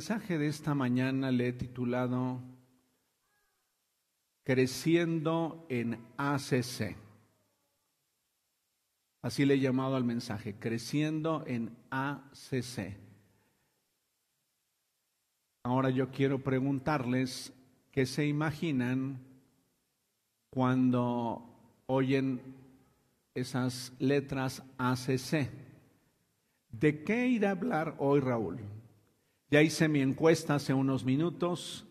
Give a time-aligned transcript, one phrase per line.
[0.00, 2.40] mensaje de esta mañana le he titulado
[4.44, 6.96] Creciendo en ACC.
[9.20, 12.96] Así le he llamado al mensaje, Creciendo en ACC.
[15.64, 17.52] Ahora yo quiero preguntarles
[17.92, 19.18] qué se imaginan
[20.48, 21.44] cuando
[21.84, 22.40] oyen
[23.34, 25.50] esas letras ACC.
[26.70, 28.79] ¿De qué irá a hablar hoy Raúl?
[29.50, 31.84] Ya hice mi encuesta hace unos minutos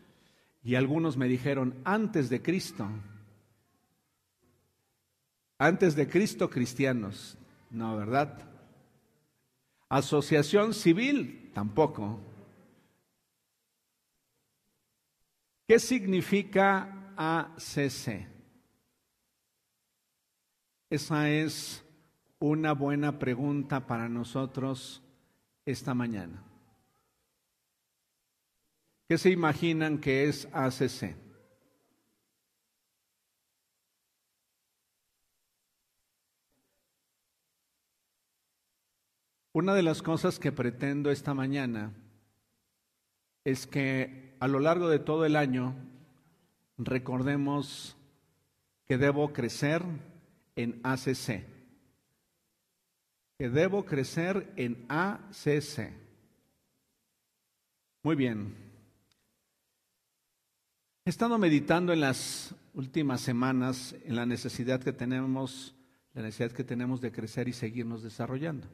[0.63, 2.87] y algunos me dijeron antes de Cristo.
[5.57, 7.37] Antes de Cristo cristianos.
[7.69, 8.49] No, ¿verdad?
[9.89, 12.19] Asociación civil tampoco.
[15.67, 18.25] ¿Qué significa ACC?
[20.89, 21.83] Esa es
[22.39, 25.03] una buena pregunta para nosotros
[25.66, 26.48] esta mañana.
[29.09, 31.15] ¿Qué se imaginan que es ACC?
[39.51, 41.91] Una de las cosas que pretendo esta mañana
[43.45, 45.73] es que a lo largo de todo el año
[46.77, 47.97] recordemos
[48.85, 49.81] que debo crecer
[50.55, 51.47] en ACC,
[53.39, 55.94] que debo crecer en ACC.
[58.03, 58.69] Muy bien,
[61.09, 65.75] He estado meditando en las últimas semanas en la necesidad que tenemos,
[66.13, 68.67] la necesidad que tenemos de crecer y seguirnos desarrollando.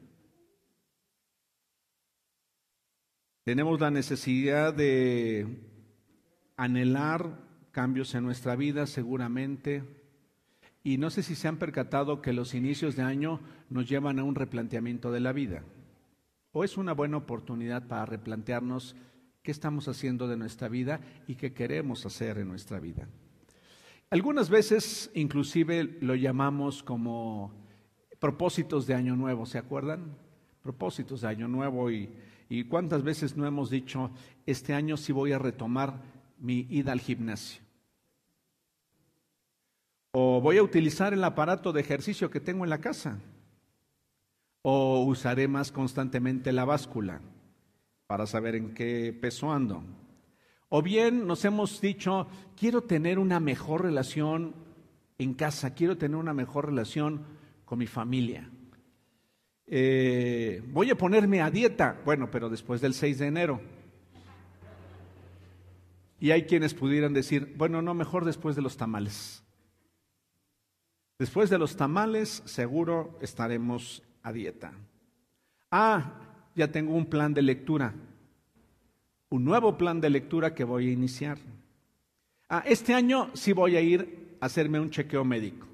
[3.42, 5.46] Tenemos la necesidad de
[6.58, 9.82] anhelar cambios en nuestra vida, seguramente.
[10.84, 13.40] Y no sé si se han percatado que los inicios de año
[13.70, 15.62] nos llevan a un replanteamiento de la vida.
[16.52, 18.94] O es una buena oportunidad para replantearnos
[19.46, 20.98] qué estamos haciendo de nuestra vida
[21.28, 23.06] y qué queremos hacer en nuestra vida.
[24.10, 27.54] Algunas veces inclusive lo llamamos como
[28.18, 30.18] propósitos de año nuevo, ¿se acuerdan?
[30.62, 32.10] Propósitos de año nuevo y,
[32.48, 34.10] y cuántas veces no hemos dicho,
[34.46, 36.02] este año sí voy a retomar
[36.40, 37.62] mi ida al gimnasio.
[40.10, 43.20] O voy a utilizar el aparato de ejercicio que tengo en la casa.
[44.62, 47.20] O usaré más constantemente la báscula
[48.06, 49.82] para saber en qué peso ando.
[50.68, 54.54] O bien nos hemos dicho, quiero tener una mejor relación
[55.18, 57.24] en casa, quiero tener una mejor relación
[57.64, 58.50] con mi familia.
[59.66, 63.60] Eh, voy a ponerme a dieta, bueno, pero después del 6 de enero.
[66.18, 69.42] Y hay quienes pudieran decir, bueno, no, mejor después de los tamales.
[71.18, 74.72] Después de los tamales seguro estaremos a dieta.
[75.70, 76.25] Ah,
[76.56, 77.94] ya tengo un plan de lectura,
[79.28, 81.38] un nuevo plan de lectura que voy a iniciar.
[82.48, 85.66] Ah, este año sí voy a ir a hacerme un chequeo médico.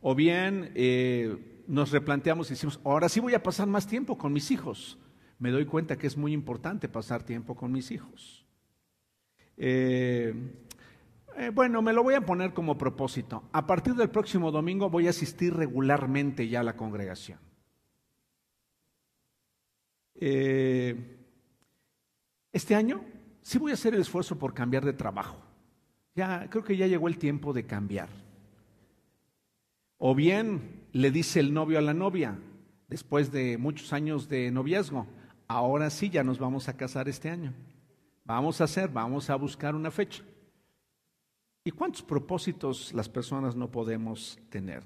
[0.00, 4.32] O bien eh, nos replanteamos y decimos, ahora sí voy a pasar más tiempo con
[4.32, 4.96] mis hijos.
[5.40, 8.46] Me doy cuenta que es muy importante pasar tiempo con mis hijos.
[9.56, 10.34] Eh,
[11.36, 13.42] eh, bueno, me lo voy a poner como propósito.
[13.52, 17.40] A partir del próximo domingo voy a asistir regularmente ya a la congregación.
[20.14, 21.18] Eh,
[22.52, 23.04] este año
[23.42, 25.36] sí voy a hacer el esfuerzo por cambiar de trabajo.
[26.14, 28.08] Ya creo que ya llegó el tiempo de cambiar.
[29.98, 32.38] O bien le dice el novio a la novia,
[32.88, 35.06] después de muchos años de noviazgo,
[35.48, 37.52] ahora sí ya nos vamos a casar este año.
[38.24, 40.22] Vamos a hacer, vamos a buscar una fecha.
[41.64, 44.82] ¿Y cuántos propósitos las personas no podemos tener?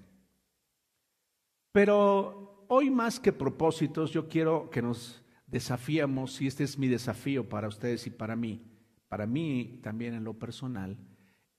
[1.73, 7.49] Pero hoy más que propósitos, yo quiero que nos desafiemos, y este es mi desafío
[7.49, 8.63] para ustedes y para mí,
[9.09, 10.97] para mí también en lo personal,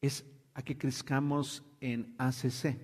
[0.01, 2.77] es a que crezcamos en ACC.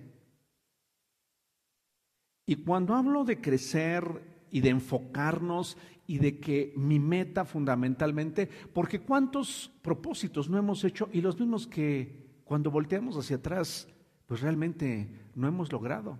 [2.46, 4.04] Y cuando hablo de crecer
[4.50, 11.08] y de enfocarnos y de que mi meta fundamentalmente, porque cuántos propósitos no hemos hecho
[11.12, 13.88] y los mismos que cuando volteamos hacia atrás,
[14.26, 16.18] pues realmente no hemos logrado.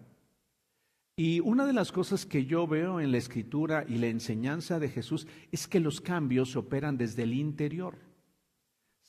[1.19, 4.91] Y una de las cosas que yo veo en la escritura y la enseñanza de
[4.91, 7.97] Jesús es que los cambios se operan desde el interior,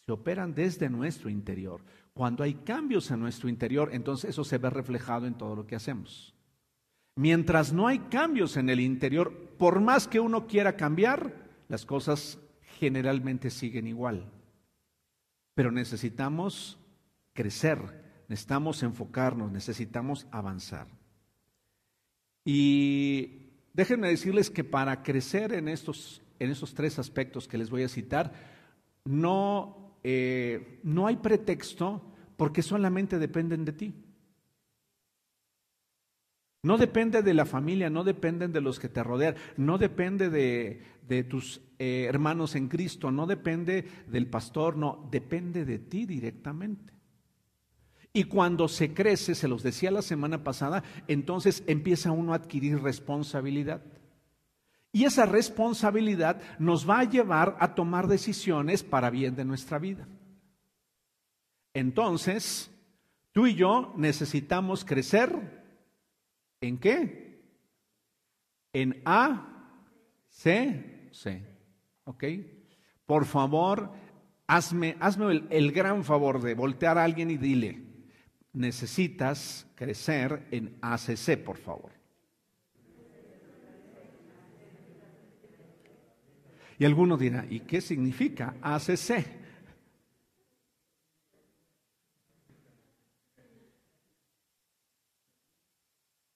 [0.05, 1.81] se operan desde nuestro interior.
[2.13, 5.75] Cuando hay cambios en nuestro interior, entonces eso se ve reflejado en todo lo que
[5.75, 6.33] hacemos.
[7.17, 11.33] Mientras no hay cambios en el interior, por más que uno quiera cambiar,
[11.67, 12.39] las cosas
[12.79, 14.31] generalmente siguen igual.
[15.55, 16.79] Pero necesitamos
[17.33, 20.96] crecer, necesitamos enfocarnos, necesitamos avanzar.
[22.49, 27.83] Y déjenme decirles que para crecer en estos en esos tres aspectos que les voy
[27.83, 28.31] a citar,
[29.05, 32.01] no, eh, no hay pretexto
[32.37, 33.93] porque solamente dependen de ti.
[36.63, 41.23] No depende de la familia, no dependen de los que te rodean, no depende de,
[41.23, 46.93] tus eh, hermanos en Cristo, no depende del pastor, no, depende de ti directamente.
[48.17, 52.81] Y cuando se crece, se los decía la semana pasada, entonces empieza uno a adquirir
[52.81, 53.83] responsabilidad.
[54.91, 60.07] Y esa responsabilidad nos va a llevar a tomar decisiones para bien de nuestra vida.
[61.75, 62.71] Entonces,
[63.33, 65.29] tú y yo necesitamos crecer
[66.59, 67.39] ¿En qué?
[68.73, 69.77] En A,
[70.27, 71.45] C, C.
[72.05, 72.23] ¿Ok?
[73.05, 73.91] Por favor,
[74.47, 77.86] hazme, hazme el, el gran favor de voltear a alguien y dile,
[78.57, 81.91] necesitas crecer en ACC, por favor.
[86.79, 89.25] Y alguno dirá, ¿y qué significa ACC?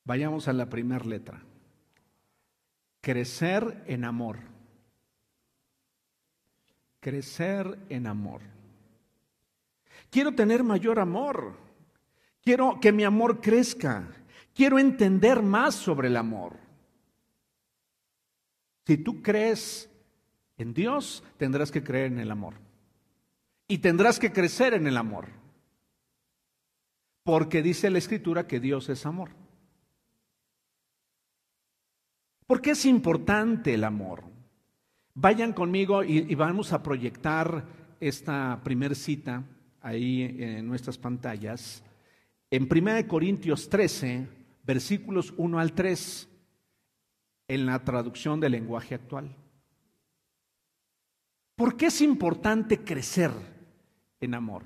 [0.03, 1.41] Vayamos a la primera letra.
[3.01, 4.39] Crecer en amor.
[6.99, 8.41] Crecer en amor.
[10.09, 11.70] Quiero tener mayor amor.
[12.41, 14.07] Quiero que mi amor crezca.
[14.53, 16.57] Quiero entender más sobre el amor.
[18.85, 19.89] Si tú crees
[20.57, 22.55] en Dios, tendrás que creer en el amor.
[23.67, 25.29] Y tendrás que crecer en el amor.
[27.23, 29.29] Porque dice la Escritura que Dios es amor.
[32.47, 34.23] ¿Por qué es importante el amor?
[35.13, 37.65] Vayan conmigo y, vamos a proyectar
[37.99, 39.43] esta primer cita
[39.81, 41.83] ahí en nuestras pantallas.
[42.53, 44.27] En 1 Corintios 13,
[44.65, 46.29] versículos 1 al 3,
[47.47, 49.33] en la traducción del lenguaje actual.
[51.55, 53.31] ¿Por qué es importante crecer
[54.19, 54.63] en amor?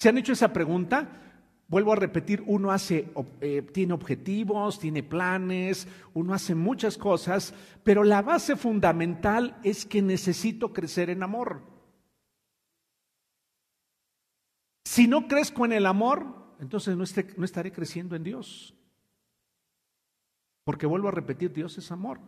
[0.00, 1.08] ¿Se han hecho esa pregunta?
[1.68, 7.54] Vuelvo a repetir, uno hace, eh, tiene objetivos, tiene planes, uno hace muchas cosas,
[7.84, 11.69] pero la base fundamental es que necesito crecer en amor.
[14.90, 16.26] Si no crezco en el amor,
[16.58, 17.04] entonces no,
[17.36, 18.74] no estaré creciendo en Dios.
[20.64, 22.18] Porque vuelvo a repetir, Dios es amor.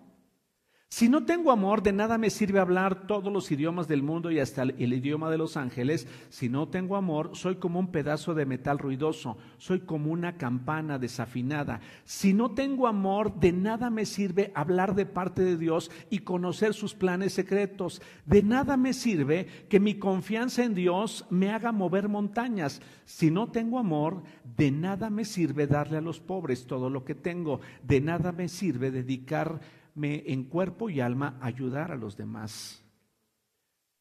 [0.93, 4.41] Si no tengo amor, de nada me sirve hablar todos los idiomas del mundo y
[4.41, 6.06] hasta el, idioma de los ángeles.
[6.29, 10.99] Si no tengo amor, soy como un pedazo de metal ruidoso, soy como una campana
[10.99, 11.81] desafinada.
[12.05, 16.75] Si no tengo amor, de nada me sirve hablar de parte de Dios y conocer
[16.75, 18.03] sus planes secretos.
[18.27, 22.83] De nada me sirve que mi confianza en Dios me haga mover montañas.
[23.06, 24.25] Si no tengo amor,
[24.59, 27.61] de nada me sirve darle a los pobres todo lo que tengo.
[27.83, 29.59] De nada me sirve dedicar
[29.94, 32.83] me en cuerpo y alma ayudar a los demás.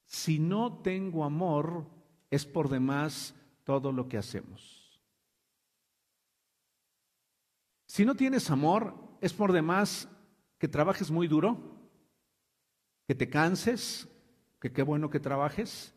[0.06, 1.86] Si no tengo amor,
[2.30, 5.00] es por demás todo lo que hacemos.
[7.86, 10.08] Si no tienes amor, es por demás
[10.58, 11.58] que trabajes muy duro,
[13.08, 14.08] que te canses,
[14.60, 15.94] que qué bueno que trabajes,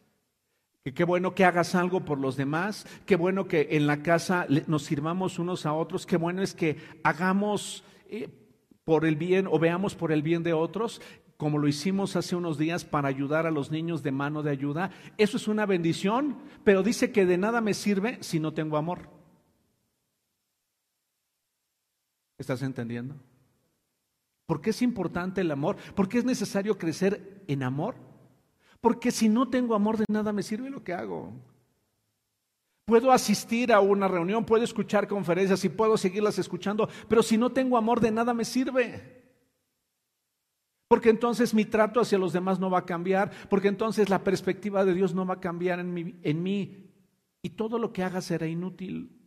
[0.83, 4.47] que qué bueno que hagas algo por los demás, qué bueno que en la casa
[4.67, 8.29] nos sirvamos unos a otros, qué bueno es que hagamos eh,
[8.85, 11.01] por el bien o veamos por el bien de otros,
[11.37, 14.91] como lo hicimos hace unos días para ayudar a los niños de mano de ayuda.
[15.19, 19.09] Eso es una bendición, pero dice que de nada me sirve si no tengo amor.
[22.39, 23.17] ¿Estás entendiendo?
[24.47, 25.77] ¿Por qué es importante el amor?
[25.95, 27.95] ¿Por qué es necesario crecer en amor?
[28.81, 31.33] Porque si no tengo amor de nada me sirve lo que hago.
[32.87, 37.51] Puedo asistir a una reunión, puedo escuchar conferencias y puedo seguirlas escuchando, pero si no
[37.51, 39.23] tengo amor de nada me sirve.
[40.87, 44.85] Porque entonces mi trato hacia los demás no va a cambiar, porque entonces la perspectiva
[44.85, 46.91] de Dios no va a cambiar en mí,
[47.43, 49.19] y todo lo que haga será inútil.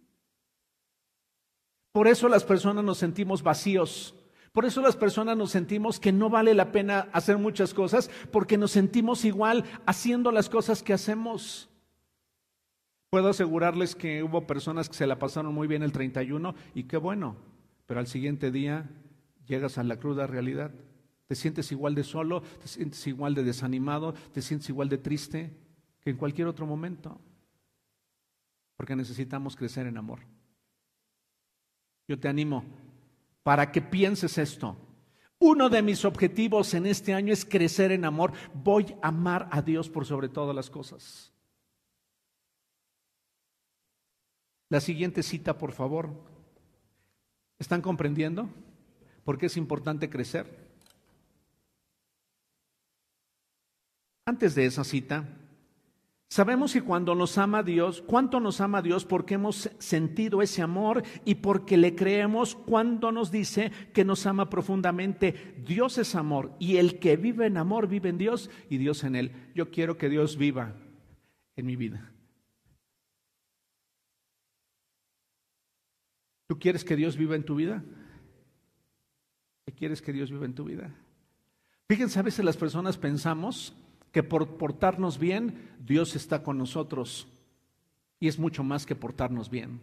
[1.91, 4.13] Por eso las personas nos sentimos vacíos.
[4.53, 8.57] Por eso las personas nos sentimos que no vale la pena hacer muchas cosas, porque
[8.57, 11.69] nos sentimos igual haciendo las cosas que hacemos.
[13.09, 16.97] Puedo asegurarles que hubo personas que se la pasaron muy bien el 31 y qué
[16.97, 17.37] bueno,
[17.85, 18.89] pero al siguiente día
[19.45, 20.71] llegas a la cruda realidad.
[21.27, 25.57] Te sientes igual de solo, te sientes igual de desanimado, te sientes igual de triste
[26.01, 27.19] que en cualquier otro momento,
[28.75, 30.19] porque necesitamos crecer en amor.
[32.07, 32.65] Yo te animo
[33.43, 34.77] para que pienses esto.
[35.39, 38.33] Uno de mis objetivos en este año es crecer en amor.
[38.53, 41.31] Voy a amar a Dios por sobre todas las cosas.
[44.69, 46.09] La siguiente cita, por favor.
[47.59, 48.49] ¿Están comprendiendo?
[49.23, 50.67] ¿Por qué es importante crecer?
[54.25, 55.25] Antes de esa cita,
[56.29, 61.03] sabemos que cuando nos ama Dios, cuánto nos ama Dios porque hemos sentido ese amor
[61.23, 65.55] y porque le creemos cuando nos dice que nos ama profundamente.
[65.65, 69.15] Dios es amor y el que vive en amor vive en Dios y Dios en
[69.15, 69.31] él.
[69.55, 70.75] Yo quiero que Dios viva
[71.55, 72.11] en mi vida.
[76.47, 77.83] ¿Tú quieres que Dios viva en tu vida?
[79.65, 80.89] ¿Qué quieres que Dios viva en tu vida?
[81.89, 83.73] Fíjense, a veces las personas pensamos
[84.11, 87.27] que por portarnos bien, Dios está con nosotros.
[88.19, 89.81] Y es mucho más que portarnos bien.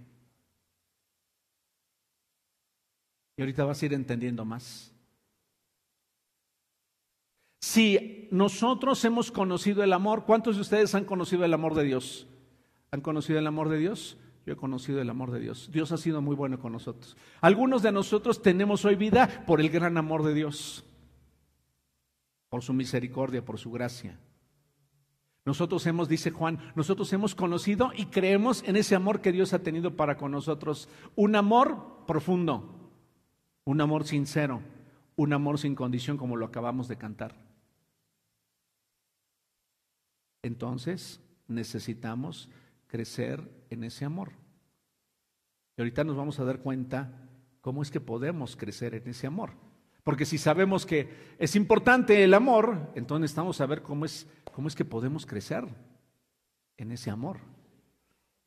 [3.37, 4.90] Y ahorita vas a ir entendiendo más.
[7.61, 12.26] Si nosotros hemos conocido el amor, ¿cuántos de ustedes han conocido el amor de Dios?
[12.90, 14.16] ¿Han conocido el amor de Dios?
[14.47, 15.71] Yo he conocido el amor de Dios.
[15.73, 17.17] Dios ha sido muy bueno con nosotros.
[17.41, 20.85] Algunos de nosotros tenemos hoy vida por el gran amor de Dios,
[22.51, 24.19] por su misericordia, por su gracia.
[25.47, 29.63] Nosotros hemos, dice Juan, nosotros hemos conocido y creemos en ese amor que Dios ha
[29.63, 30.89] tenido para con nosotros.
[31.17, 32.93] Un amor profundo,
[33.65, 34.63] un amor sincero,
[35.17, 37.35] un amor sin condición como lo acabamos de cantar.
[40.43, 42.51] Entonces necesitamos
[42.95, 44.31] crecer en ese amor.
[45.77, 47.29] Y ahorita nos vamos a dar cuenta
[47.61, 49.51] cómo es que podemos crecer en ese amor.
[50.05, 54.77] Porque si sabemos que es importante el amor, entonces necesitamos saber cómo es, cómo es
[54.77, 55.65] que podemos crecer
[56.77, 57.39] en ese amor.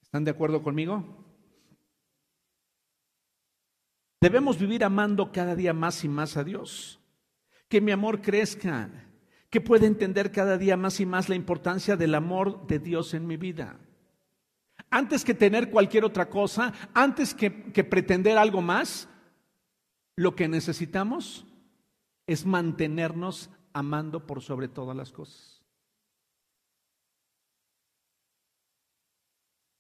[0.02, 1.04] ¿Están de acuerdo conmigo?
[4.22, 7.02] Debemos vivir amando cada día más y más a Dios.
[7.68, 8.90] Que mi amor crezca.
[9.50, 13.28] Que pueda entender cada día más y más la importancia del amor de Dios en
[13.28, 13.78] mi vida.
[14.90, 19.10] Antes que tener cualquier otra cosa, antes que, pretender algo más,
[20.16, 21.46] lo que necesitamos
[22.26, 25.64] es mantenernos amando por sobre todas las cosas.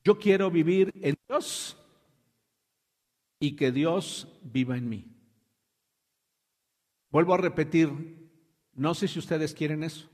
[0.04, 1.78] Yo quiero vivir en Dios
[3.40, 5.06] y que Dios viva en mí.
[7.10, 8.30] Vuelvo a repetir,
[8.74, 10.10] no sé si ustedes quieren eso.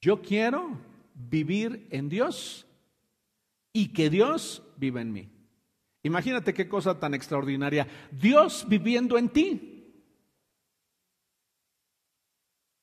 [0.00, 0.78] Yo quiero
[1.14, 2.66] vivir en Dios
[3.74, 5.28] y que Dios viva en mí.
[6.04, 7.86] Imagínate qué cosa tan extraordinaria.
[8.12, 10.04] Dios viviendo en ti.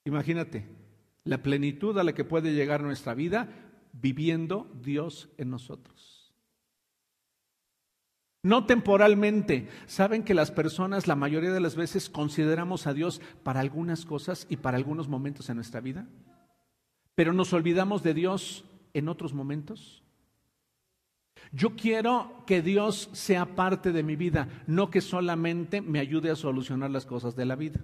[0.05, 0.67] Imagínate
[1.23, 3.47] la plenitud a la que puede llegar nuestra vida
[3.93, 6.33] viviendo Dios en nosotros.
[8.43, 9.69] No temporalmente.
[9.85, 14.47] Saben que las personas la mayoría de las veces consideramos a Dios para algunas cosas
[14.49, 16.07] y para algunos momentos en nuestra vida,
[17.15, 20.00] pero nos olvidamos de Dios en otros momentos.
[21.51, 26.35] Yo quiero que Dios sea parte de mi vida, no que solamente me ayude a
[26.35, 27.81] solucionar las cosas de la vida.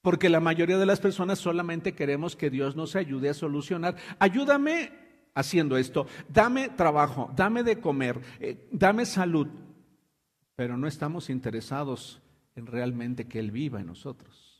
[0.00, 3.96] Porque la mayoría de las personas solamente queremos que Dios nos ayude a solucionar.
[4.18, 4.90] Ayúdame
[5.34, 9.46] haciendo esto, dame trabajo, dame de comer, eh, dame salud.
[10.56, 12.20] Pero no estamos interesados
[12.56, 14.51] en realmente que Él viva en nosotros.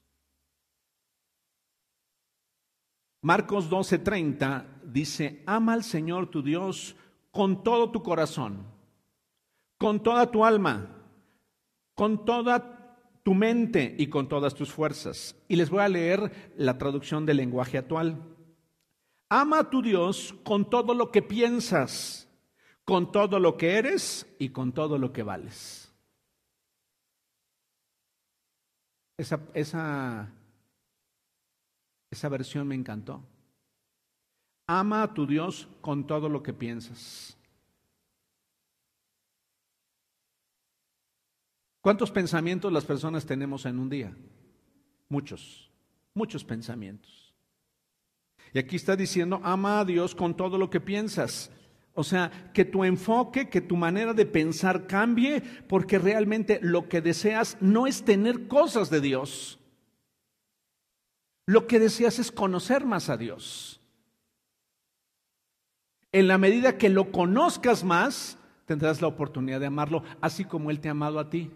[3.22, 6.96] Marcos 12:30 dice, ama al Señor tu Dios
[7.30, 8.66] con todo tu corazón,
[9.78, 10.88] con toda tu alma,
[11.94, 15.36] con toda tu mente y con todas tus fuerzas.
[15.46, 18.20] Y les voy a leer la traducción del lenguaje actual.
[19.28, 22.28] Ama a tu Dios con todo lo que piensas,
[22.84, 25.92] con todo lo que eres y con todo lo que vales.
[29.16, 30.32] Esa, esa
[32.12, 33.24] esa versión me encantó.
[34.66, 37.36] Ama a tu Dios con todo lo que piensas.
[41.80, 44.14] ¿Cuántos pensamientos las personas tenemos en un día?
[45.08, 45.70] Muchos,
[46.12, 47.34] muchos pensamientos.
[48.52, 51.50] Y aquí está diciendo, ama a Dios con todo lo que piensas.
[51.94, 57.00] O sea, que tu enfoque, que tu manera de pensar cambie, porque realmente lo que
[57.00, 59.58] deseas no es tener cosas de Dios.
[61.46, 63.80] Lo que deseas es conocer más a Dios.
[66.12, 70.80] En la medida que lo conozcas más, tendrás la oportunidad de amarlo, así como Él
[70.80, 71.50] te ha amado a ti.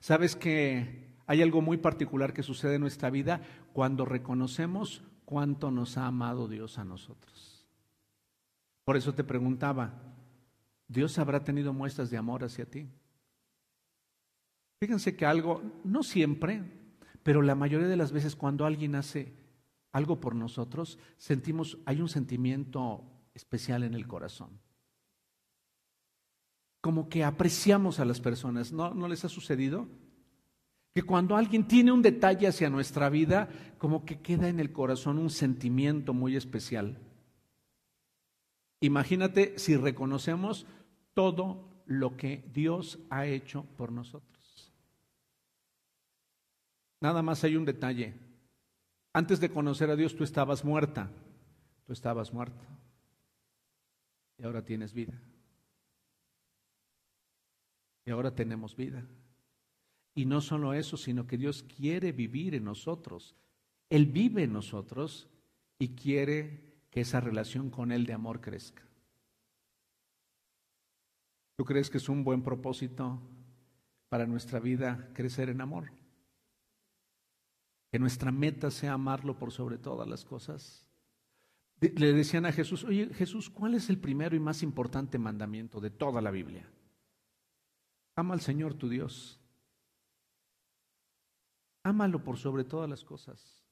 [0.00, 3.40] Sabes que hay algo muy particular que sucede en nuestra vida
[3.72, 7.66] cuando reconocemos cuánto nos ha amado Dios a nosotros.
[8.84, 9.92] Por eso te preguntaba,
[10.86, 12.86] ¿Dios habrá tenido muestras de amor hacia ti?
[14.80, 16.62] Fíjense que algo, no siempre,
[17.24, 19.32] pero la mayoría de las veces cuando alguien hace
[19.90, 23.02] algo por nosotros, sentimos, hay un sentimiento
[23.34, 24.60] especial en el corazón.
[26.80, 29.88] Como que apreciamos a las personas, ¿no, ¿No les ha sucedido?
[30.94, 35.18] que cuando alguien tiene un detalle hacia nuestra vida, como que queda en el corazón
[35.18, 36.98] un sentimiento muy especial.
[38.80, 40.66] Imagínate si reconocemos
[41.12, 44.33] todo lo que Dios ha hecho por nosotros.
[47.00, 48.14] Nada más hay un detalle.
[49.12, 51.10] Antes de conocer a Dios tú estabas muerta,
[51.86, 52.64] tú estabas muerta
[54.38, 55.20] y ahora tienes vida.
[58.06, 59.06] Y ahora tenemos vida.
[60.14, 63.34] Y no solo eso, sino que Dios quiere vivir en nosotros.
[63.88, 65.28] Él vive en nosotros
[65.78, 68.82] y quiere que esa relación con Él de amor crezca.
[71.56, 73.20] ¿Tú crees que es un buen propósito
[74.08, 75.90] para nuestra vida crecer en amor?
[77.94, 80.84] Que nuestra meta sea amarlo por sobre todas las cosas.
[81.78, 85.90] Le decían a Jesús, oye Jesús, ¿cuál es el primero y más importante mandamiento de
[85.90, 86.68] toda la Biblia?
[88.16, 89.40] Ama al Señor tu Dios
[91.84, 93.62] Ámalo por sobre todas las cosas.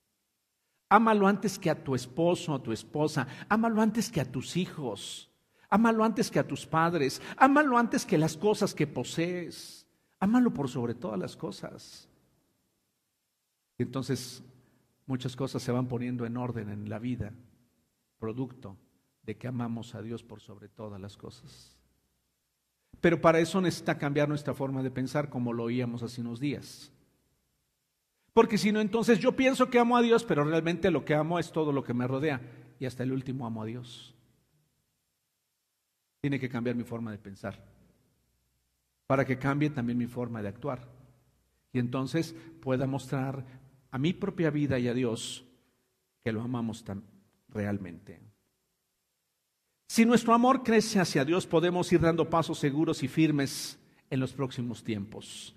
[0.88, 3.26] Ámalo antes que a tu esposo, a tu esposa.
[3.48, 5.28] Ámalo antes que a tus hijos.
[5.68, 7.20] Ámalo antes que a tus padres.
[7.36, 9.84] Ámalo antes que las cosas que posees.
[10.20, 12.08] Ámalo por sobre todas las cosas.
[13.82, 14.42] Entonces
[15.06, 17.32] muchas cosas se van poniendo en orden en la vida,
[18.18, 18.76] producto
[19.22, 21.76] de que amamos a Dios por sobre todas las cosas.
[23.00, 26.92] Pero para eso necesita cambiar nuestra forma de pensar como lo oíamos hace unos días.
[28.32, 31.38] Porque si no, entonces yo pienso que amo a Dios, pero realmente lo que amo
[31.38, 32.40] es todo lo que me rodea.
[32.78, 34.14] Y hasta el último amo a Dios.
[36.20, 37.62] Tiene que cambiar mi forma de pensar.
[39.06, 40.88] Para que cambie también mi forma de actuar.
[41.72, 43.44] Y entonces pueda mostrar
[43.92, 45.44] a mi propia vida y a Dios
[46.24, 47.04] que lo amamos tan
[47.48, 48.20] realmente.
[49.86, 53.78] Si nuestro amor crece hacia Dios, podemos ir dando pasos seguros y firmes
[54.08, 55.54] en los próximos tiempos.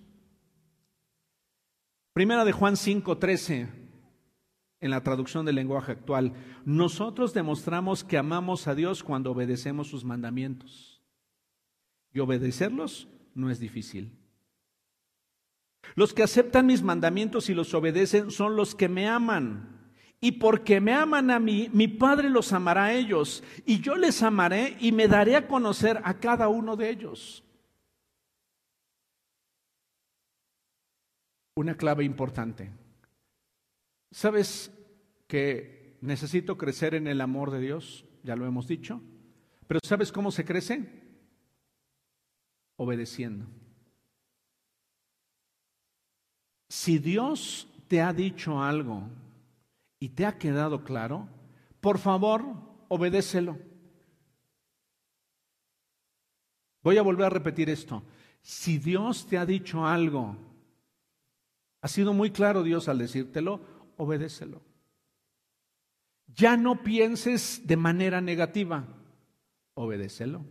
[2.13, 3.69] Primera de Juan 5:13,
[4.81, 6.33] en la traducción del lenguaje actual,
[6.65, 11.01] nosotros demostramos que amamos a Dios cuando obedecemos sus mandamientos.
[12.11, 14.24] Y obedecerlos no es difícil.
[15.93, 19.93] Los que aceptan mis mandamientos y los obedecen son los que me aman.
[20.19, 23.43] Y porque me aman a mí, mi Padre los amará a ellos.
[23.65, 27.45] Y yo les amaré y me daré a conocer a cada uno de ellos.
[31.57, 32.69] una clave importante.
[34.11, 34.71] ¿Sabes
[35.27, 38.05] que necesito crecer en el amor de Dios?
[38.23, 39.01] Ya lo hemos dicho.
[39.67, 40.85] Pero ¿sabes cómo se crece?
[42.75, 43.45] Obedeciendo.
[46.67, 49.03] Si Dios te ha dicho algo
[49.99, 51.27] y te ha quedado claro,
[51.81, 52.43] por favor,
[52.87, 53.57] obedécelo.
[56.83, 58.03] Voy a volver a repetir esto.
[58.41, 60.35] Si Dios te ha dicho algo
[61.85, 63.61] ha sido muy claro Dios al decírtelo,
[63.97, 64.63] obedécelo.
[66.35, 68.87] Ya no pienses de manera negativa,
[69.75, 70.43] obedécelo.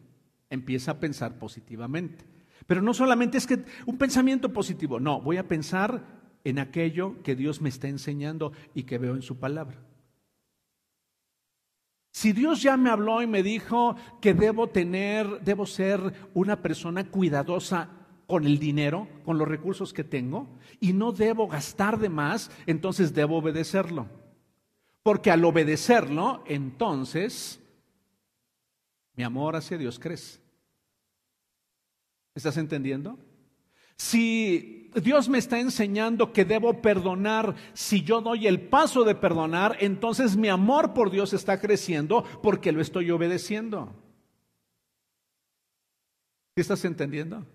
[0.48, 2.24] Empieza a pensar positivamente.
[2.66, 6.02] Pero no solamente es que un pensamiento positivo, no, voy a pensar
[6.44, 9.78] en aquello que Dios me está enseñando y que veo en su palabra.
[12.12, 17.10] Si Dios ya me habló y me dijo que debo tener, debo ser una persona
[17.10, 17.88] cuidadosa
[18.26, 20.48] con el dinero, con los recursos que tengo,
[20.80, 24.06] y no debo gastar de más, entonces debo obedecerlo.
[25.02, 27.60] Porque al obedecerlo, entonces
[29.16, 30.43] mi amor hacia Dios crece.
[32.34, 33.18] ¿Estás entendiendo?
[33.96, 39.76] Si Dios me está enseñando que debo perdonar, si yo doy el paso de perdonar,
[39.80, 43.94] entonces mi amor por Dios está creciendo porque lo estoy obedeciendo.
[46.56, 47.46] ¿Estás entendiendo?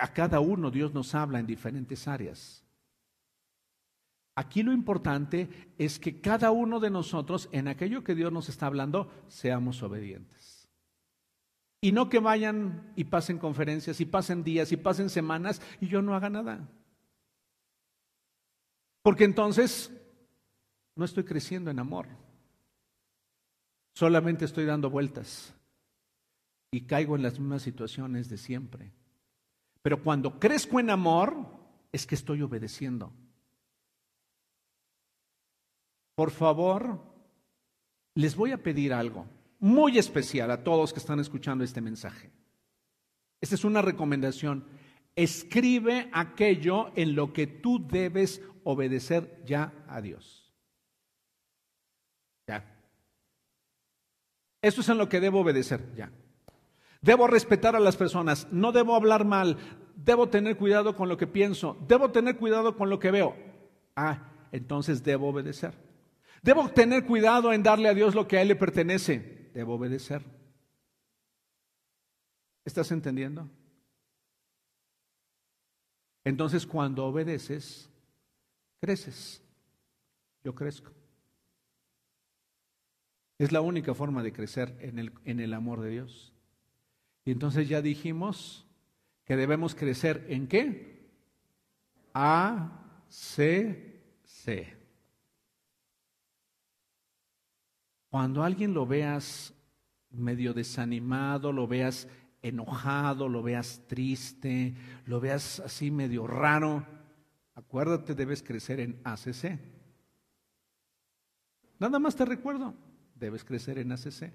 [0.00, 2.64] A cada uno Dios nos habla en diferentes áreas.
[4.34, 8.66] Aquí lo importante es que cada uno de nosotros, en aquello que Dios nos está
[8.66, 10.51] hablando, seamos obedientes.
[11.84, 16.00] Y no que vayan y pasen conferencias, y pasen días, y pasen semanas, y yo
[16.00, 16.68] no haga nada.
[19.02, 19.90] Porque entonces
[20.94, 22.06] no estoy creciendo en amor.
[23.96, 25.52] Solamente estoy dando vueltas
[26.70, 28.92] y caigo en las mismas situaciones de siempre.
[29.82, 31.34] Pero cuando crezco en amor,
[31.90, 33.12] es que estoy obedeciendo.
[36.14, 37.02] Por favor,
[38.14, 39.26] les voy a pedir algo
[39.62, 42.30] muy especial a todos que están escuchando este mensaje.
[43.40, 44.66] Esta es una recomendación.
[45.16, 50.52] Escribe aquello en lo que tú debes obedecer ya a Dios.
[52.46, 52.64] Ya.
[54.60, 56.12] Eso es en lo que debo obedecer ya.
[57.00, 59.56] Debo respetar a las personas, no debo hablar mal,
[60.04, 61.76] Debo tener cuidado con lo que pienso.
[61.86, 63.36] Debo tener cuidado con lo que veo.
[63.94, 65.74] Ah, entonces debo obedecer.
[66.42, 69.41] Debo tener cuidado en darle a Dios lo que a Él le pertenece.
[69.52, 70.22] Debo obedecer.
[72.64, 73.48] ¿Estás entendiendo?
[76.24, 77.90] Entonces cuando obedeces,
[78.80, 79.42] creces.
[80.44, 80.92] Yo crezco.
[83.38, 86.32] Es la única forma de crecer en el, en el amor de Dios.
[87.24, 88.66] Y entonces ya dijimos
[89.24, 91.10] que debemos crecer en qué?
[92.14, 94.81] A, C, C.
[98.12, 99.54] Cuando alguien lo veas
[100.10, 102.06] medio desanimado, lo veas
[102.42, 104.74] enojado, lo veas triste,
[105.06, 106.84] lo veas así medio raro,
[107.54, 109.58] acuérdate, debes crecer en ACC.
[111.78, 112.74] Nada más te recuerdo,
[113.14, 114.30] debes crecer en ACC.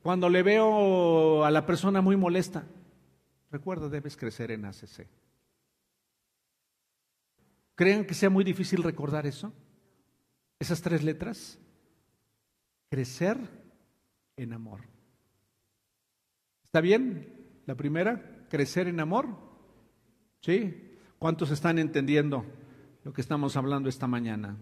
[0.00, 2.64] Cuando le veo a la persona muy molesta,
[3.50, 5.06] recuerda, debes crecer en ACC.
[7.74, 9.52] ¿Creen que sea muy difícil recordar eso?
[10.58, 11.58] Esas tres letras.
[12.90, 13.38] Crecer
[14.36, 14.80] en amor.
[16.64, 17.32] ¿Está bien?
[17.66, 19.26] La primera, crecer en amor.
[20.40, 20.96] ¿Sí?
[21.18, 22.44] ¿Cuántos están entendiendo
[23.04, 24.56] lo que estamos hablando esta mañana?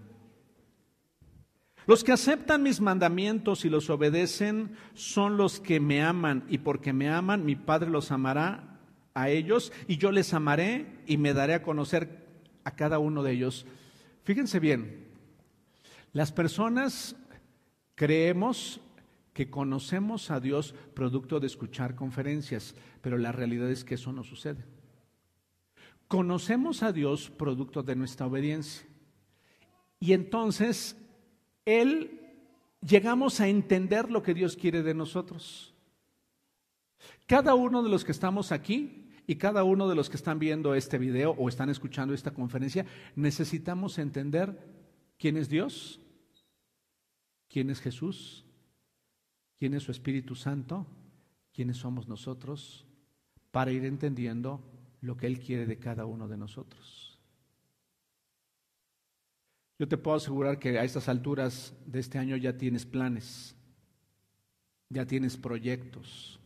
[1.86, 6.92] Los que aceptan mis mandamientos y los obedecen son los que me aman y porque
[6.92, 8.80] me aman mi Padre los amará
[9.14, 12.26] a ellos y yo les amaré y me daré a conocer
[12.64, 13.66] a cada uno de ellos.
[14.24, 15.05] Fíjense bien,
[16.12, 17.16] las personas
[17.94, 18.80] creemos
[19.32, 24.24] que conocemos a Dios producto de escuchar conferencias, pero la realidad es que eso no
[24.24, 24.64] sucede.
[26.08, 28.86] Conocemos a Dios producto de nuestra obediencia.
[30.00, 30.96] Y entonces
[31.64, 32.20] él
[32.80, 35.74] llegamos a entender lo que Dios quiere de nosotros.
[37.26, 40.74] Cada uno de los que estamos aquí y cada uno de los que están viendo
[40.74, 44.75] este video o están escuchando esta conferencia, necesitamos entender
[45.18, 46.00] quién es Dios,
[47.48, 48.44] quién es Jesús,
[49.58, 50.86] quién es su Espíritu Santo,
[51.52, 52.86] quiénes somos nosotros,
[53.50, 54.62] para ir entendiendo
[55.00, 57.18] lo que Él quiere de cada uno de nosotros.
[59.78, 63.54] Yo te puedo asegurar que a estas alturas de este año ya tienes planes,
[64.88, 66.40] ya tienes proyectos.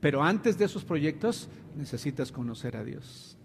[0.00, 3.36] Pero antes de esos proyectos necesitas conocer a Dios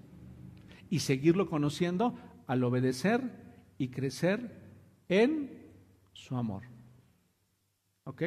[0.89, 3.42] y seguirlo conociendo al obedecer
[3.77, 4.63] y crecer
[5.07, 5.73] en
[6.13, 6.63] su amor.
[8.05, 8.23] ¿Ok?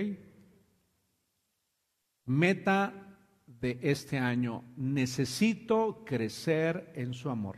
[2.26, 7.56] Meta de este año, necesito crecer en su amor.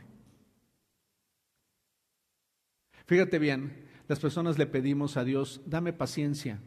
[3.05, 6.59] Fíjate bien, las personas le pedimos a Dios, dame paciencia.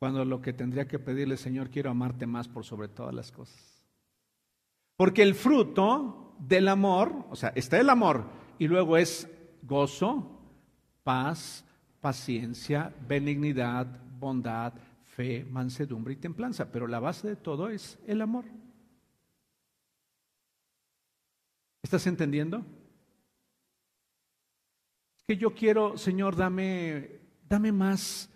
[0.00, 3.86] Cuando lo que tendría que pedirle, Señor, quiero amarte más por sobre todas las cosas.
[4.96, 9.28] Porque el fruto del amor, o sea, está el amor y luego es
[9.62, 10.40] gozo,
[11.02, 11.64] paz,
[12.00, 13.86] paciencia, benignidad,
[14.18, 14.72] bondad,
[15.04, 16.70] fe, mansedumbre y templanza.
[16.70, 18.44] Pero la base de todo es el amor.
[21.82, 22.64] ¿Estás entendiendo?
[25.26, 28.28] que yo quiero, Señor, dame, dame más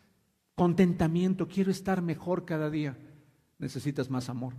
[0.54, 2.96] contentamiento, quiero estar mejor cada día.
[3.58, 4.54] Necesitas más amor.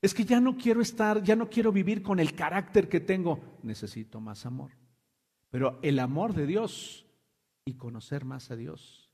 [0.00, 3.58] Es que ya no quiero estar, ya no quiero vivir con el carácter que tengo.
[3.62, 4.72] Necesito más amor.
[5.50, 7.06] Pero el amor de Dios
[7.64, 9.10] y conocer más a Dios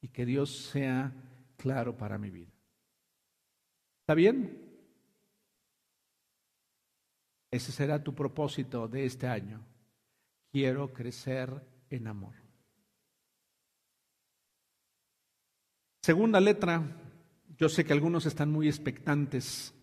[0.00, 1.12] y que Dios sea
[1.56, 2.52] claro para mi vida.
[4.02, 4.68] ¿Está bien?
[7.50, 9.64] Ese será tu propósito de este año
[10.50, 12.34] quiero crecer en amor.
[16.02, 16.82] Segunda letra,
[17.56, 19.74] yo sé que algunos están muy expectantes.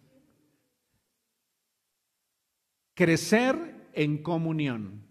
[2.95, 5.03] Crecer en comunión.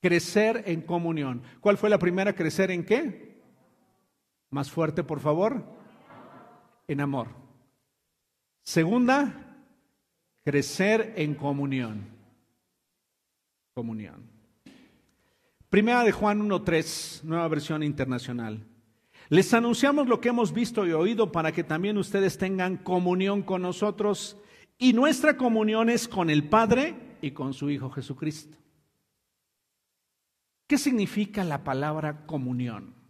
[0.00, 1.42] Crecer en comunión.
[1.60, 2.34] ¿Cuál fue la primera?
[2.34, 3.42] ¿Crecer en qué?
[4.50, 5.64] Más fuerte, por favor.
[6.86, 7.28] En amor.
[8.62, 9.52] Segunda,
[10.44, 12.08] Crecer en comunión.
[13.74, 14.28] Comunión.
[15.70, 18.66] Primera de Juan 1.3, nueva versión internacional.
[19.28, 23.62] Les anunciamos lo que hemos visto y oído para que también ustedes tengan comunión con
[23.62, 24.36] nosotros
[24.78, 28.58] y nuestra comunión es con el Padre y con su Hijo Jesucristo.
[30.66, 33.02] ¿Qué significa la palabra comunión?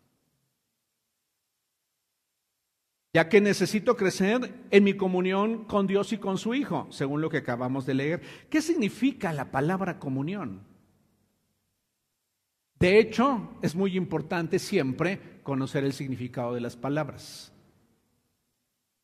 [3.15, 7.29] ya que necesito crecer en mi comunión con Dios y con su Hijo, según lo
[7.29, 8.23] que acabamos de leer.
[8.49, 10.63] ¿Qué significa la palabra comunión?
[12.83, 17.53] De hecho, es muy importante siempre conocer el significado de las palabras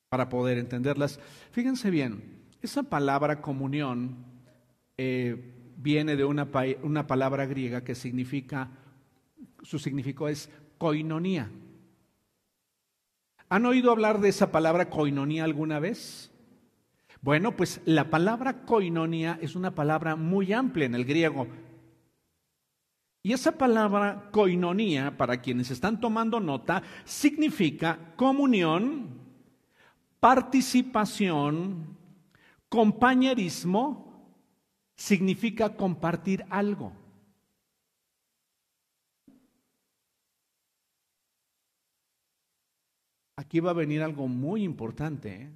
[0.09, 1.21] para poder entenderlas.
[1.53, 4.17] Fíjense bien, esa palabra comunión
[4.97, 6.49] eh, viene de una,
[6.83, 8.69] una palabra griega que significa,
[9.63, 11.49] su significado es koinonía.
[13.49, 16.33] ¿Han oído hablar de esa palabra koinonía alguna vez?
[17.21, 21.47] Bueno, pues la palabra koinonía es una palabra muy amplia en el griego.
[23.23, 29.21] Y esa palabra koinonía, para quienes están tomando nota, significa comunión,
[30.21, 31.97] participación,
[32.69, 34.09] compañerismo,
[34.95, 36.93] significa compartir algo.
[43.37, 45.43] Aquí va a venir algo muy importante.
[45.43, 45.53] ¿eh?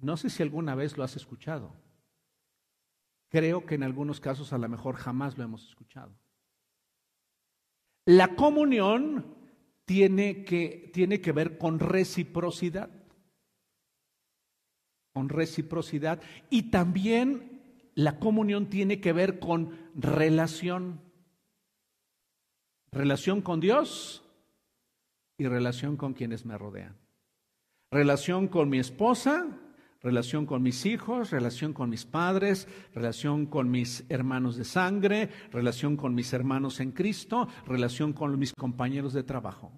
[0.00, 1.74] No sé si alguna vez lo has escuchado.
[3.28, 6.16] Creo que en algunos casos a lo mejor jamás lo hemos escuchado.
[8.06, 9.36] La comunión
[9.84, 12.88] tiene que, tiene que ver con reciprocidad.
[15.12, 16.22] Con reciprocidad.
[16.48, 21.00] Y también la comunión tiene que ver con relación.
[22.92, 24.22] Relación con Dios
[25.38, 26.96] y relación con quienes me rodean.
[27.90, 29.46] Relación con mi esposa,
[30.00, 35.96] relación con mis hijos, relación con mis padres, relación con mis hermanos de sangre, relación
[35.96, 39.72] con mis hermanos en Cristo, relación con mis compañeros de trabajo.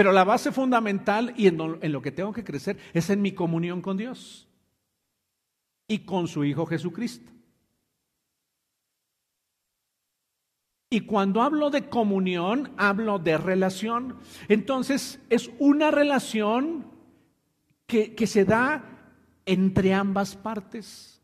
[0.00, 3.82] Pero la base fundamental y en lo, que tengo que crecer es en mi comunión
[3.82, 4.48] con Dios
[5.86, 7.30] y con su Hijo Jesucristo.
[10.88, 14.16] Y cuando hablo de comunión, hablo de relación.
[14.48, 16.86] Entonces, es una relación
[17.90, 18.84] que, se da
[19.44, 21.20] entre ambas partes.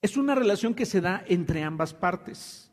[0.00, 2.70] Es una relación que se da entre ambas partes.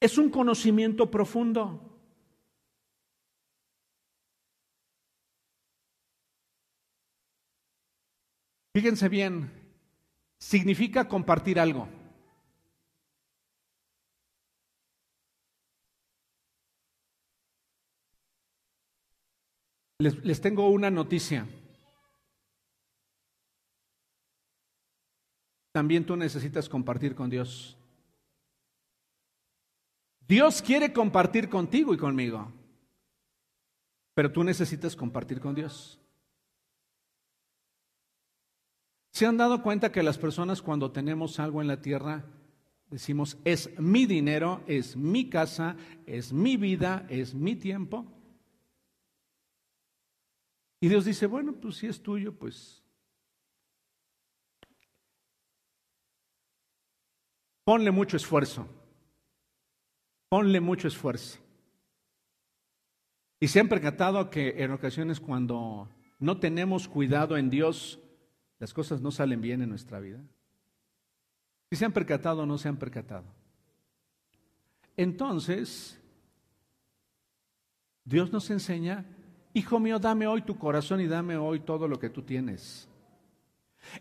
[0.00, 1.84] Es un conocimiento profundo.
[8.72, 9.50] Fíjense bien,
[10.38, 11.97] significa compartir algo.
[20.00, 21.44] Les, tengo una noticia.
[25.72, 27.76] También tú necesitas compartir con Dios.
[30.28, 32.52] Dios quiere compartir contigo y conmigo,
[34.14, 35.98] pero tú necesitas compartir con Dios.
[39.10, 42.24] ¿Se han dado cuenta que las personas cuando tenemos algo en la tierra
[42.88, 48.17] decimos, es mi dinero, es mi casa, es mi vida, es mi tiempo?
[50.80, 52.82] Y Dios dice, bueno, pues si es tuyo, pues
[57.64, 58.66] ponle mucho esfuerzo,
[60.28, 61.38] ponle mucho esfuerzo.
[63.40, 65.88] Y se han percatado que en ocasiones cuando
[66.18, 68.00] no tenemos cuidado en Dios,
[68.58, 70.20] las cosas no salen bien en nuestra vida.
[71.70, 73.26] Si se han percatado o no se han percatado.
[74.96, 76.00] Entonces,
[78.04, 79.04] Dios nos enseña,
[79.58, 82.88] hijo mío, dame hoy tu corazón y dame hoy todo lo que tú tienes.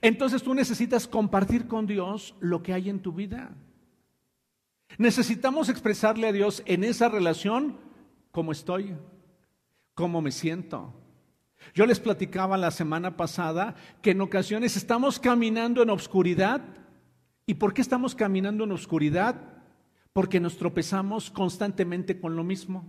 [0.01, 3.51] Entonces tú necesitas compartir con Dios lo que hay en tu vida.
[4.97, 7.77] Necesitamos expresarle a Dios en esa relación
[8.31, 8.95] cómo estoy,
[9.93, 10.93] cómo me siento,
[11.73, 16.61] yo les platicaba la semana pasada que en ocasiones estamos caminando en obscuridad.
[17.45, 19.35] ¿Y por qué estamos caminando en obscuridad?
[20.13, 22.85] Porque nos tropezamos constantemente con lo mismo.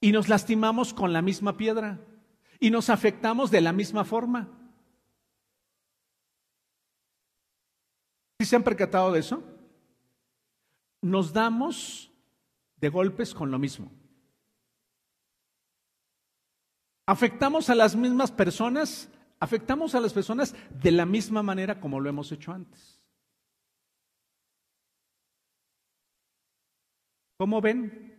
[0.00, 2.00] Y nos lastimamos con la misma piedra.
[2.58, 4.48] Y nos afectamos de la misma forma.
[8.38, 9.42] ¿Sí se han percatado de eso?
[11.02, 12.10] Nos damos
[12.76, 13.90] de golpes con lo mismo.
[17.10, 19.10] afectamos a las mismas personas,
[19.40, 23.02] afectamos a las personas de la misma manera como lo hemos hecho antes.
[27.36, 28.09] ¿Cómo ven?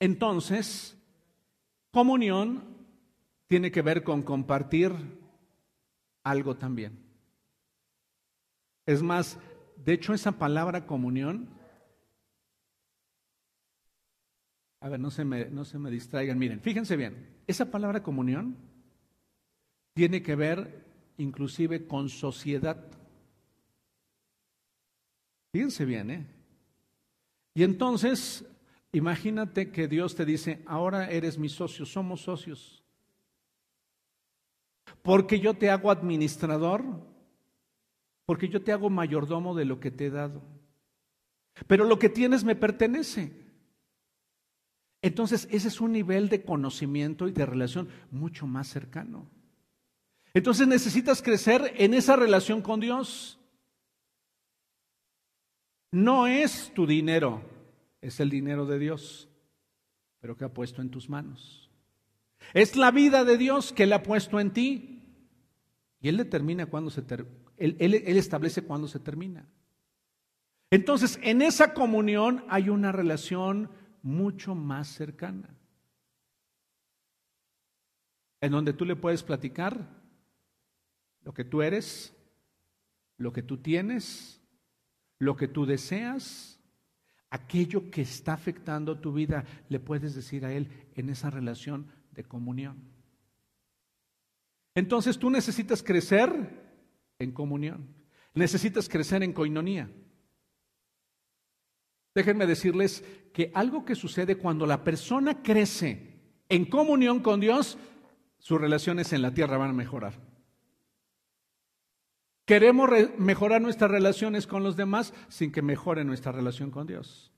[0.00, 0.96] Entonces,
[1.90, 2.64] comunión
[3.46, 4.92] tiene que ver con compartir
[6.24, 6.98] algo también.
[8.84, 9.38] Es más,
[9.76, 11.56] de hecho esa palabra comunión
[14.86, 16.38] A ver, no se, me, no se me distraigan.
[16.38, 18.56] Miren, fíjense bien, esa palabra comunión
[19.94, 20.84] tiene que ver
[21.16, 22.86] inclusive con sociedad.
[25.52, 26.26] Fíjense bien, ¿eh?
[27.54, 28.44] Y entonces,
[28.96, 32.82] imagínate que Dios te dice, ahora eres mi socio, somos socios.
[35.02, 36.82] porque yo te hago administrador,
[38.24, 40.42] porque yo te hago mayordomo de lo que te he dado.
[41.68, 43.32] Pero lo que tienes me pertenece.
[45.02, 49.30] Entonces, ese es un nivel de conocimiento y de relación mucho más cercano.
[50.34, 53.38] Entonces necesitas crecer en esa relación con Dios.
[55.92, 57.42] No es tu dinero,
[58.08, 59.28] es el dinero de Dios,
[60.20, 61.70] pero que ha puesto en tus manos.
[62.54, 65.02] Es la vida de Dios que le ha puesto en ti.
[66.00, 67.02] Y Él determina cuándo se
[67.56, 69.48] él, él, él establece cuándo se termina.
[70.70, 73.70] Entonces, en esa comunión hay una relación
[74.02, 75.48] mucho más cercana.
[78.40, 79.88] En donde tú le puedes platicar
[81.24, 82.14] lo que tú eres,
[83.16, 84.40] lo que tú tienes,
[85.18, 86.55] lo que tú deseas,
[87.30, 92.24] aquello que está afectando tu vida, le puedes decir a Él en esa relación de
[92.24, 92.82] comunión.
[94.74, 96.30] Entonces tú necesitas crecer
[97.18, 97.88] en comunión,
[98.34, 99.90] necesitas crecer en coinonía.
[102.14, 106.16] Déjenme decirles que algo que sucede cuando la persona crece
[106.48, 107.76] en comunión con Dios,
[108.38, 110.14] sus relaciones en la tierra van a mejorar.
[112.46, 117.32] Queremos mejorar nuestras relaciones con los demás sin que mejore nuestra relación con Dios.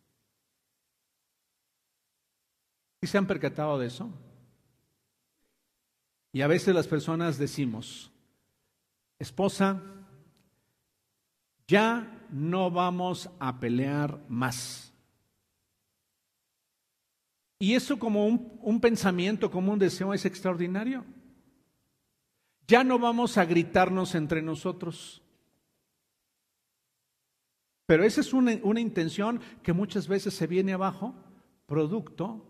[3.00, 4.12] ¿Y se han percatado de eso?
[6.30, 8.12] Y a veces las personas decimos,
[9.18, 9.82] esposa,
[11.66, 14.92] ya no vamos a pelear más.
[17.58, 21.04] Y eso como un, un, pensamiento, como un deseo es extraordinario.
[22.68, 25.22] Ya no vamos a gritarnos entre nosotros.
[27.86, 31.14] Pero esa es una, una intención que muchas veces se viene abajo,
[31.64, 32.44] producto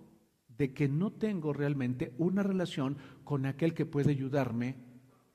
[0.48, 4.74] de que no tengo realmente una relación con aquel que puede ayudarme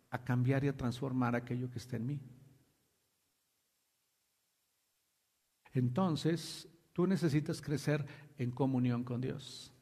[0.09, 2.19] a cambiar y a transformar aquello que está en mí.
[5.71, 8.05] Entonces, tú necesitas crecer
[8.37, 9.73] en comunión con Dios.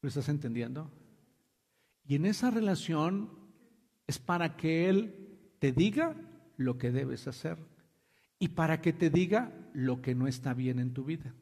[0.00, 0.90] ¿Lo estás entendiendo?
[2.06, 3.30] Y en esa relación
[4.06, 6.14] es para que Él te diga
[6.56, 7.58] lo que debes hacer
[8.38, 11.34] y para que te diga lo que no está bien en tu vida.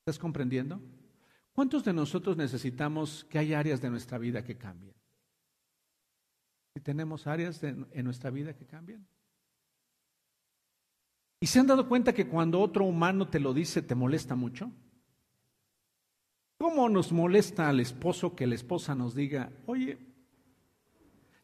[0.00, 0.80] ¿Estás comprendiendo?
[1.52, 4.94] ¿Cuántos de nosotros necesitamos que haya áreas de nuestra vida que cambien?
[6.74, 9.06] Y tenemos áreas en nuestra vida que cambian.
[11.40, 14.70] ¿Y se han dado cuenta que cuando otro humano te lo dice te molesta mucho?
[16.58, 19.96] ¿Cómo nos molesta al esposo que la esposa nos diga, oye,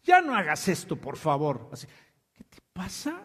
[0.03, 1.71] ya no hagas esto, por favor?
[1.73, 1.87] Así,
[2.33, 3.25] ¿Qué te pasa?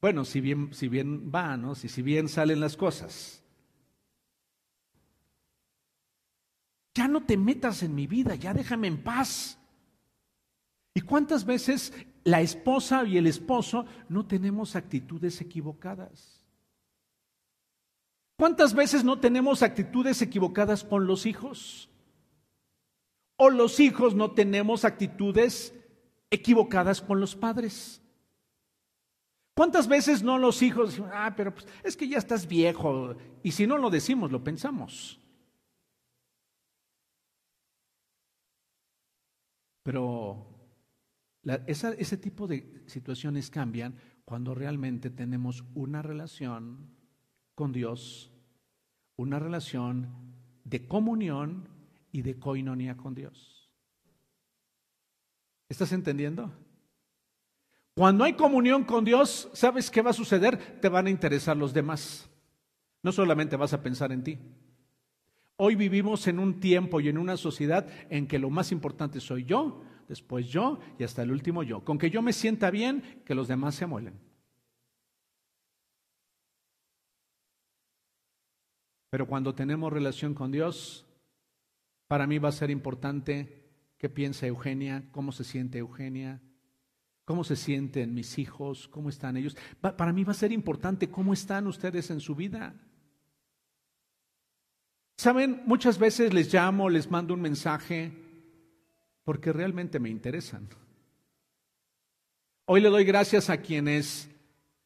[0.00, 1.76] Bueno, si bien, si bien va, ¿no?
[1.76, 3.42] Si, si bien salen las cosas.
[6.94, 9.58] Ya no te metas en mi vida, ya déjame en paz.
[10.94, 11.92] ¿Y cuántas veces
[12.24, 16.35] la esposa y el esposo no tenemos actitudes equivocadas?
[18.36, 21.88] ¿Cuántas veces no tenemos actitudes equivocadas con los hijos?
[23.36, 25.74] ¿O los hijos no tenemos actitudes
[26.30, 28.02] equivocadas con los padres?
[29.54, 33.16] ¿Cuántas veces no los hijos, ah, pero pues, es que ya estás viejo?
[33.42, 35.18] Y si no lo decimos, lo pensamos.
[39.82, 40.46] Pero
[41.66, 43.94] ese tipo de situaciones cambian
[44.26, 46.95] cuando realmente tenemos una relación
[47.56, 48.30] con Dios,
[49.16, 50.08] una relación
[50.62, 51.68] de comunión
[52.12, 53.68] y de coinonía con Dios.
[55.68, 56.52] ¿Estás entendiendo?
[57.94, 60.80] Cuando hay comunión con Dios, ¿sabes qué va a suceder?
[60.80, 62.28] Te van a interesar los demás.
[63.02, 64.38] No solamente vas a pensar en ti.
[65.56, 69.44] Hoy vivimos en un tiempo y en una sociedad en que lo más importante soy
[69.44, 71.82] yo, después yo y hasta el último yo.
[71.84, 74.25] Con que yo me sienta bien, que los demás se amuelen.
[79.16, 81.06] Pero cuando tenemos relación con Dios,
[82.06, 83.64] para mí va a ser importante
[83.96, 86.42] qué piensa Eugenia, cómo se siente Eugenia,
[87.24, 89.56] cómo se sienten mis hijos, cómo están ellos.
[89.80, 92.74] Para mí va a ser importante cómo están ustedes en su vida.
[95.16, 98.12] Saben, muchas veces les llamo, les mando un mensaje
[99.24, 100.68] porque realmente me interesan.
[102.66, 104.28] Hoy le doy gracias a quienes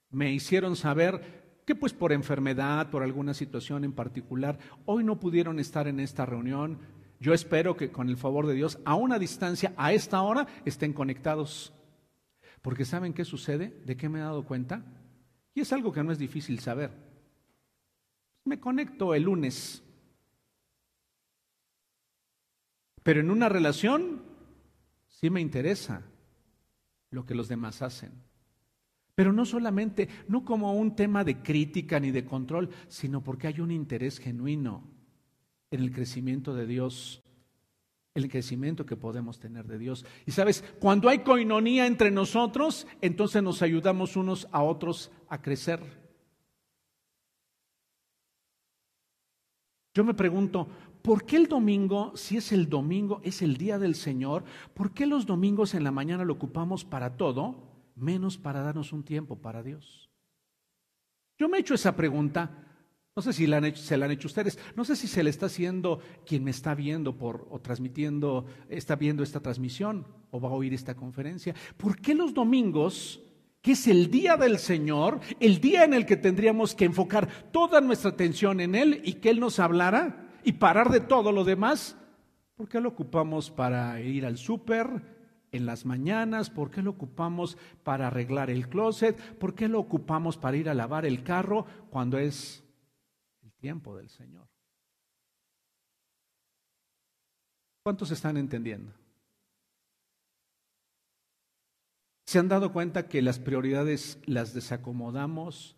[0.08, 1.39] me hicieron saber
[1.70, 6.26] que pues por enfermedad, por alguna situación en particular, hoy no pudieron estar en esta
[6.26, 6.78] reunión.
[7.20, 10.92] Yo espero que con el favor de Dios, a una distancia, a esta hora, estén
[10.92, 11.72] conectados.
[12.62, 13.80] Porque ¿saben qué sucede?
[13.84, 14.82] ¿De qué me he dado cuenta?
[15.54, 16.90] Y es algo que no es difícil saber
[18.44, 19.82] me conecto el lunes.
[23.02, 24.22] Pero en una relación
[25.08, 26.02] sí me interesa
[27.10, 28.12] lo que los demás hacen.
[29.14, 33.60] Pero no solamente, no como un tema de crítica ni de control, sino porque hay
[33.60, 34.84] un interés genuino
[35.70, 37.22] en el crecimiento de Dios,
[38.14, 40.04] el crecimiento que podemos tener de Dios.
[40.26, 45.80] Y sabes, cuando hay coinonía entre nosotros, entonces nos ayudamos unos a otros a crecer.
[49.94, 50.68] Yo me pregunto,
[51.02, 54.44] ¿por qué el domingo, si es el domingo, es el día del Señor,
[54.74, 59.04] por qué los domingos en la mañana lo ocupamos para todo, menos para darnos un
[59.04, 60.10] tiempo para Dios?
[61.38, 62.50] Yo me he hecho esa pregunta,
[63.16, 66.00] no sé si se la han hecho ustedes, no sé si se le está haciendo
[66.26, 70.74] quien me está viendo por, o transmitiendo, está viendo esta transmisión o va a oír
[70.74, 71.54] esta conferencia.
[71.76, 73.20] ¿Por qué los domingos
[73.62, 77.80] que es el día del Señor, el día en el que tendríamos que enfocar toda
[77.80, 81.96] nuestra atención en Él y que Él nos hablara y parar de todo lo demás.
[82.56, 85.19] ¿Por qué lo ocupamos para ir al súper
[85.52, 86.50] en las mañanas?
[86.50, 89.16] ¿Por qué lo ocupamos para arreglar el closet?
[89.38, 92.62] ¿Por qué lo ocupamos para ir a lavar el carro cuando es
[93.42, 94.48] el tiempo del Señor?
[97.82, 98.92] ¿Cuántos están entendiendo?
[102.26, 105.76] ¿Se han dado cuenta que las prioridades las desacomodamos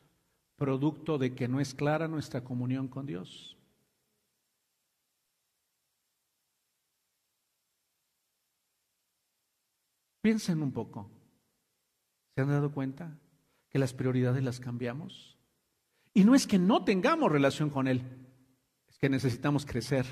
[0.56, 3.56] producto de que no es clara nuestra comunión con Dios?
[10.22, 11.10] Piensen un poco.
[12.34, 13.18] ¿Se han dado cuenta
[13.68, 15.36] que las prioridades las cambiamos?
[16.14, 18.02] Y no es que no tengamos relación con Él,
[18.88, 20.06] es que necesitamos crecer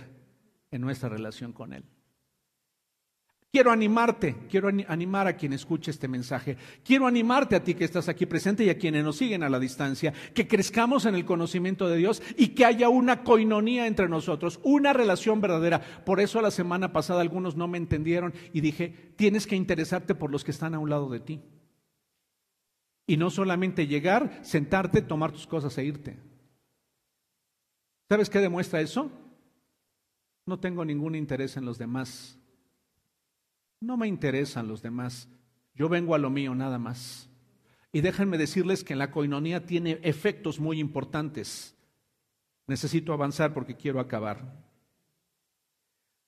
[0.71, 1.85] en nuestra relación con Él.
[3.53, 6.57] Quiero animarte, quiero animar a quien escuche este mensaje.
[6.85, 9.59] Quiero animarte a ti que estás aquí presente y a quienes nos siguen a la
[9.59, 14.61] distancia, que crezcamos en el conocimiento de Dios y que haya una coinonía entre nosotros,
[14.63, 15.81] una relación verdadera.
[16.05, 20.31] Por eso la semana pasada algunos no me entendieron y dije, tienes que interesarte por
[20.31, 21.43] los que están a un lado de ti.
[23.09, 26.21] Y no solamente llegar, sentarte, tomar tus cosas e irte.
[28.09, 29.11] ¿Sabes qué demuestra eso?
[30.47, 32.40] No tengo ningún interés en los demás
[33.81, 35.29] no me interesan los demás.
[35.75, 37.29] Yo vengo a lo mío nada más.
[37.93, 41.75] Y déjenme decirles que la coinonía tiene efectos muy importantes.
[42.67, 44.71] Necesito avanzar porque quiero acabar.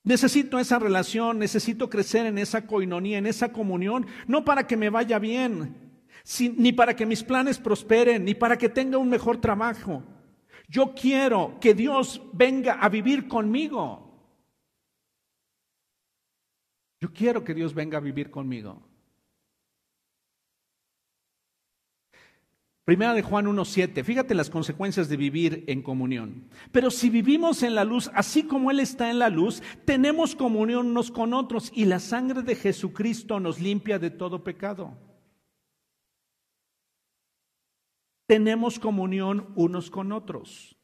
[0.05, 4.91] Necesito esa relación, necesito crecer en esa coinonía, en esa comunión, no para que me
[4.91, 5.77] vaya bien,
[6.57, 10.03] ni para que mis planes prosperen, ni para que tenga un mejor trabajo.
[10.69, 14.12] Yo quiero que Dios venga a vivir conmigo.
[17.03, 18.81] Yo quiero que Dios venga a vivir conmigo.
[22.85, 26.49] Primera de Juan 1.7, fíjate las consecuencias de vivir en comunión.
[26.71, 30.87] Pero si vivimos en la luz, así como Él está en la luz, tenemos comunión
[30.87, 34.97] unos con otros y la sangre de Jesucristo nos limpia de todo pecado.
[38.29, 40.77] Tenemos comunión unos con otros.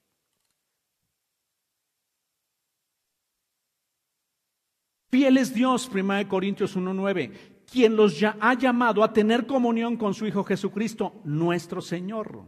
[5.11, 7.33] Fiel es Dios, 1 Corintios 1.9,
[7.71, 12.45] quien los ya ha llamado a tener comunión con su Hijo Jesucristo, nuestro Señor.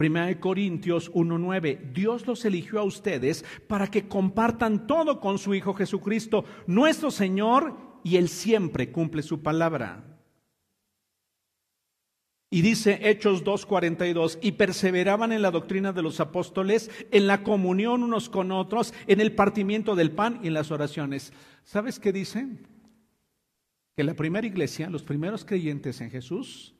[0.00, 5.74] 1 Corintios 1.9, Dios los eligió a ustedes para que compartan todo con su Hijo
[5.74, 7.74] Jesucristo, nuestro Señor,
[8.04, 10.07] y Él siempre cumple su palabra.
[12.50, 18.02] Y dice Hechos 2.42, y perseveraban en la doctrina de los apóstoles, en la comunión
[18.02, 21.32] unos con otros, en el partimiento del pan y en las oraciones.
[21.64, 22.48] ¿Sabes qué dice?
[23.94, 26.74] Que la primera iglesia, los primeros creyentes en Jesús,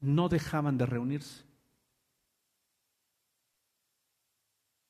[0.00, 1.44] no dejaban de reunirse.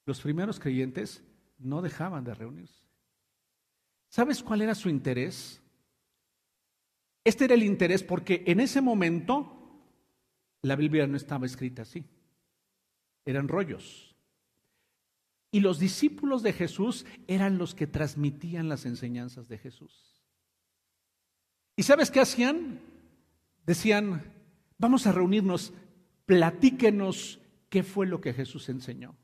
[0.06, 1.24] Los primeros creyentes
[1.58, 2.84] no dejaban de reunirse.
[4.08, 5.60] ¿Sabes cuál era su interés?
[7.24, 9.63] Este era el interés porque en ese momento
[10.64, 12.04] la Biblia no estaba escrita así.
[13.26, 14.14] Eran rollos.
[15.50, 20.22] Y los discípulos de Jesús eran los que transmitían las enseñanzas de Jesús.
[21.76, 22.80] ¿Y sabes qué hacían?
[23.66, 24.22] Decían,
[24.78, 25.74] vamos a reunirnos,
[26.24, 29.14] platíquenos qué fue lo que Jesús enseñó.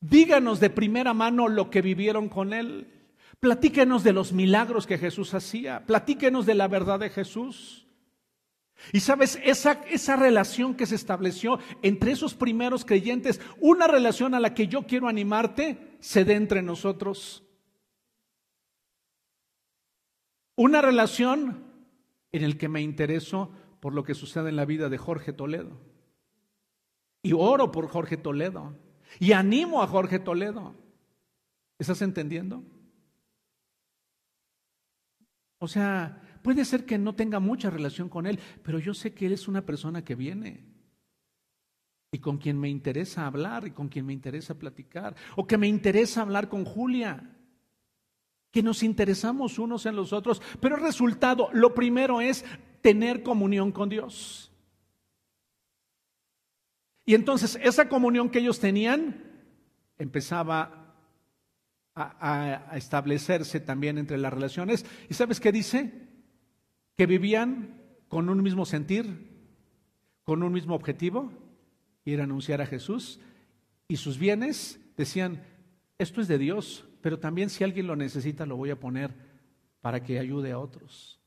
[0.00, 2.92] Díganos de primera mano lo que vivieron con Él.
[3.40, 5.86] Platíquenos de los milagros que Jesús hacía.
[5.86, 7.85] Platíquenos de la verdad de Jesús.
[8.92, 14.40] Y sabes, esa, esa relación que se estableció entre esos primeros creyentes, una relación a
[14.40, 17.42] la que yo quiero animarte, se dé entre nosotros.
[20.56, 21.64] Una relación
[22.32, 23.50] en el que me intereso
[23.80, 25.78] por lo que sucede en la vida de Jorge Toledo.
[27.22, 28.76] Y oro por Jorge Toledo.
[29.18, 30.74] Y animo a Jorge Toledo.
[31.78, 32.62] ¿Estás entendiendo?
[35.58, 39.26] O sea, puede ser que no tenga mucha relación con él, pero yo sé que
[39.26, 40.62] él es una persona que viene
[42.12, 45.66] y con quien me interesa hablar y con quien me interesa platicar, o que me
[45.66, 47.36] interesa hablar con Julia,
[48.52, 52.44] que nos interesamos unos en los otros, pero el resultado, lo primero es
[52.80, 54.52] tener comunión con Dios.
[57.04, 59.20] Y entonces esa comunión que ellos tenían
[59.98, 60.94] empezaba
[61.96, 64.86] a, establecerse también entre las relaciones.
[65.10, 66.06] ¿Y sabes qué dice?
[66.96, 69.30] Que vivían con un mismo sentir,
[70.24, 71.32] con un mismo objetivo,
[72.04, 73.20] ir a anunciar a Jesús.
[73.88, 75.42] Y sus bienes decían,
[75.98, 79.14] esto es de Dios, pero también si alguien lo necesita lo voy a poner
[79.80, 81.20] para que ayude a otros.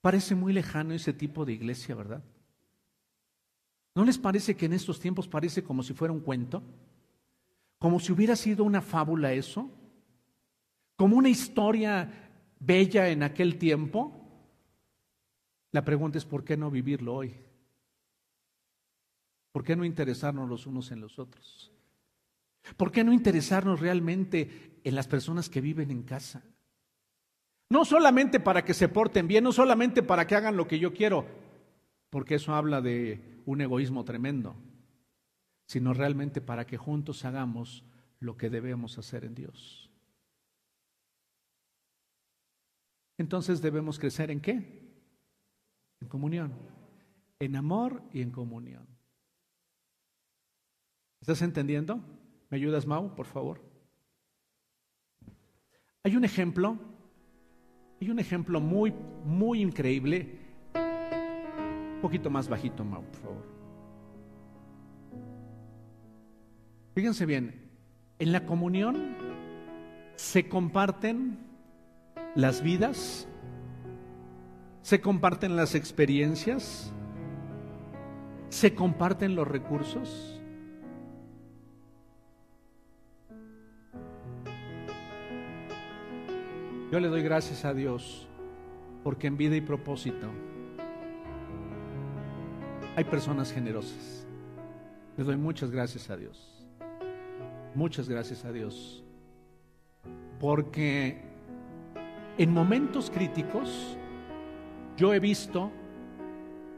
[0.00, 2.22] Parece muy lejano ese tipo de iglesia, ¿verdad?
[3.94, 6.62] ¿No les parece que en estos tiempos parece como si fuera un cuento?
[7.80, 9.68] como si hubiera sido una fábula eso,
[10.96, 12.29] como una historia
[12.60, 14.12] bella en aquel tiempo.
[15.72, 17.34] La pregunta es, ¿por qué no vivirlo hoy?
[19.50, 21.72] ¿Por qué no interesarnos los unos en los otros?
[22.76, 26.44] ¿Por qué no interesarnos realmente en las personas que viven en casa?
[27.68, 30.92] No solamente para que se porten bien, no solamente para que hagan lo que yo
[30.92, 31.26] quiero,
[32.10, 34.54] porque eso habla de un egoísmo tremendo
[35.70, 37.84] sino realmente para que juntos hagamos
[38.18, 39.88] lo que debemos hacer en Dios.
[43.20, 44.54] Entonces debemos crecer en qué?
[46.00, 46.54] En comunión,
[47.38, 48.86] en amor y en comunión.
[51.20, 52.00] ¿Estás entendiendo?
[52.48, 53.60] ¿Me ayudas, Mau, por favor?
[56.02, 56.78] Hay un ejemplo,
[58.00, 58.94] hay un ejemplo muy,
[59.26, 60.38] muy increíble.
[60.74, 63.46] Un poquito más bajito, Mau, por favor.
[66.94, 67.70] Fíjense bien,
[68.18, 69.14] en la comunión
[70.16, 71.49] se comparten
[72.34, 73.26] las vidas,
[74.82, 76.92] se comparten las experiencias,
[78.48, 80.40] se comparten los recursos.
[86.90, 88.26] Yo le doy gracias a Dios
[89.04, 90.26] porque en vida y propósito
[92.96, 94.26] hay personas generosas.
[95.16, 96.66] Le doy muchas gracias a Dios.
[97.74, 99.04] Muchas gracias a Dios.
[100.40, 101.29] Porque
[102.40, 103.98] en momentos críticos
[104.96, 105.70] yo he visto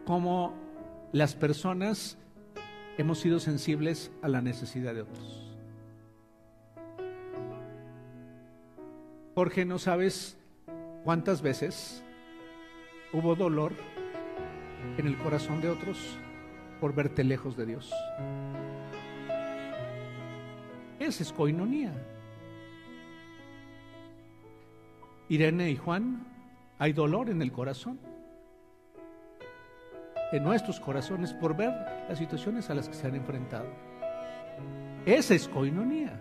[0.05, 0.55] cómo
[1.13, 2.19] las personas
[2.99, 5.57] hemos sido sensibles a la necesidad de otros.
[9.37, 10.37] Jorge, no sabes
[11.05, 12.03] cuántas veces
[13.13, 13.73] hubo dolor
[14.99, 16.19] en el corazón de otros
[16.81, 17.93] por verte lejos de Dios.
[20.99, 21.93] Esa es coinonía.
[25.33, 26.27] Irene y Juan,
[26.79, 27.99] hay dolor en el corazón,
[30.31, 31.73] en nuestros corazones, por ver
[32.07, 33.65] las situaciones a las que se han enfrentado.
[35.07, 36.21] Esa es coinonía.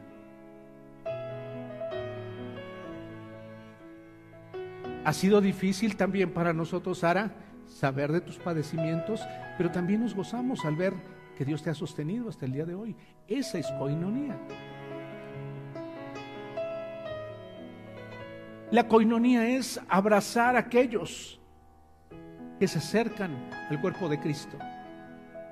[5.03, 7.33] Ha sido difícil también para nosotros, Sara,
[7.67, 9.19] saber de tus padecimientos,
[9.57, 10.93] pero también nos gozamos al ver
[11.37, 12.95] que Dios te ha sostenido hasta el día de hoy.
[13.27, 14.39] Esa es coinonía.
[18.71, 21.37] La coinonía es abrazar a aquellos
[22.57, 24.57] que se acercan al cuerpo de Cristo,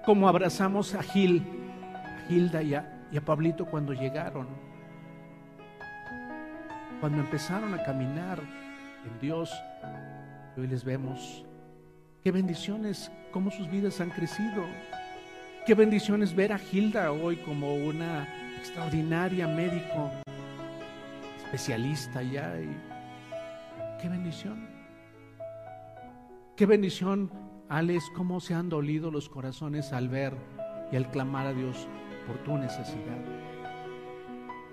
[0.06, 1.46] como abrazamos a Gil,
[1.84, 4.48] a Gilda y a, Pablito cuando llegaron,
[7.02, 8.40] cuando empezaron a caminar
[9.06, 9.52] en Dios.
[10.56, 11.44] Hoy les vemos.
[12.24, 14.64] Qué bendiciones, cómo sus vidas han crecido.
[15.66, 20.10] Qué bendiciones ver a Gilda hoy como una extraordinaria médico,
[21.44, 22.58] especialista ya.
[22.62, 22.89] Y
[24.02, 24.68] Qué bendición.
[26.56, 27.32] Qué bendición,
[27.70, 30.36] Alex, cómo se han dolido los corazones al ver
[30.92, 31.88] y al clamar a Dios
[32.28, 33.18] por tu necesidad.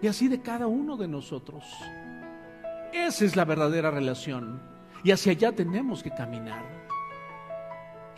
[0.03, 1.64] Y así de cada uno de nosotros.
[2.93, 4.61] Esa es la verdadera relación.
[5.03, 6.64] Y hacia allá tenemos que caminar.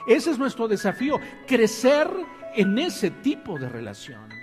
[0.06, 2.08] Ese es nuestro desafío, crecer
[2.54, 4.37] en ese tipo de relación.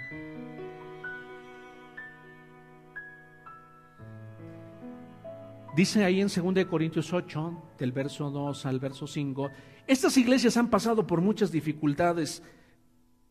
[5.76, 9.52] Dice ahí en 2 Corintios 8, del verso 2 al verso 5,
[9.88, 12.42] estas iglesias han pasado por muchas dificultades,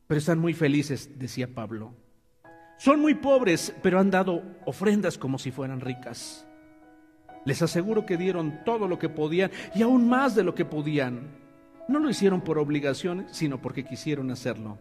[0.07, 1.95] pero están muy felices, decía Pablo.
[2.77, 6.47] Son muy pobres, pero han dado ofrendas como si fueran ricas.
[7.47, 11.39] Les aseguro que dieron todo lo que podían y aún más de lo que podían.
[11.89, 14.79] No lo hicieron por obligación, sino porque quisieron hacerlo.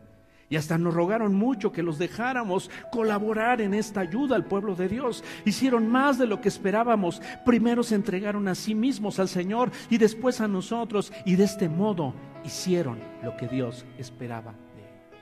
[0.50, 4.88] Y hasta nos rogaron mucho que los dejáramos colaborar en esta ayuda al pueblo de
[4.88, 5.24] Dios.
[5.46, 7.22] Hicieron más de lo que esperábamos.
[7.46, 11.12] Primero se entregaron a sí mismos al Señor y después a nosotros.
[11.26, 12.14] Y de este modo
[12.44, 15.22] hicieron lo que Dios esperaba de ellos.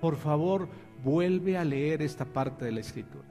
[0.00, 0.68] Por favor,
[1.04, 3.24] vuelve a leer esta parte de la escritura.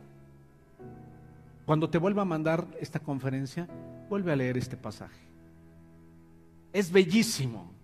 [1.66, 3.68] Cuando te vuelva a mandar esta conferencia,
[4.08, 5.20] vuelve a leer este pasaje.
[6.72, 7.75] Es bellísimo.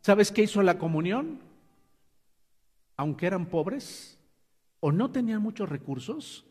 [0.00, 1.40] ¿Sabes qué hizo la comunión?
[2.96, 4.18] Aunque eran pobres
[4.80, 6.46] o no tenían muchos recursos,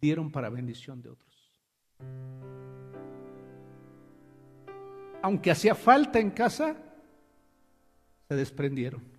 [0.00, 1.30] dieron para bendición de otros.
[5.22, 6.76] Aunque hacía falta en casa,
[8.28, 9.09] se desprendieron.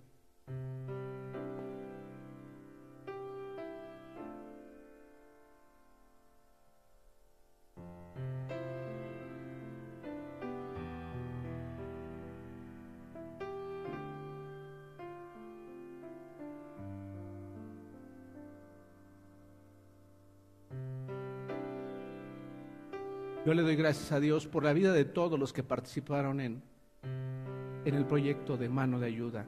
[23.52, 26.64] Yo le doy gracias a Dios por la vida de todos los que participaron en,
[27.84, 29.46] en el proyecto de mano de ayuda.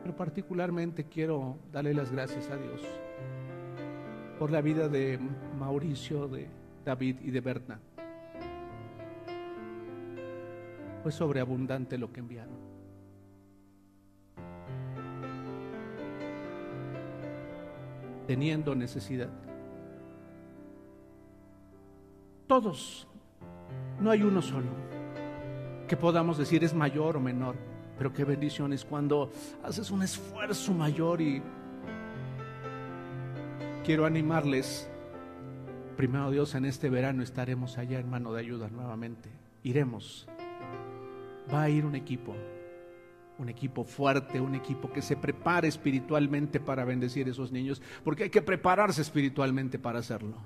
[0.00, 2.82] Pero particularmente quiero darle las gracias a Dios
[4.38, 5.18] por la vida de
[5.58, 6.46] Mauricio, de
[6.84, 7.80] David y de Berna.
[11.02, 12.58] Fue sobreabundante lo que enviaron.
[18.28, 19.43] Teniendo necesidad.
[22.46, 23.06] Todos.
[24.00, 24.68] No hay uno solo.
[25.88, 27.56] Que podamos decir es mayor o menor.
[27.96, 29.30] Pero qué bendición es cuando
[29.62, 31.42] haces un esfuerzo mayor y
[33.84, 34.90] quiero animarles.
[35.96, 39.30] Primero Dios, en este verano estaremos allá en mano de ayuda nuevamente.
[39.62, 40.26] Iremos.
[41.52, 42.34] Va a ir un equipo,
[43.38, 48.24] un equipo fuerte, un equipo que se prepare espiritualmente para bendecir a esos niños, porque
[48.24, 50.36] hay que prepararse espiritualmente para hacerlo.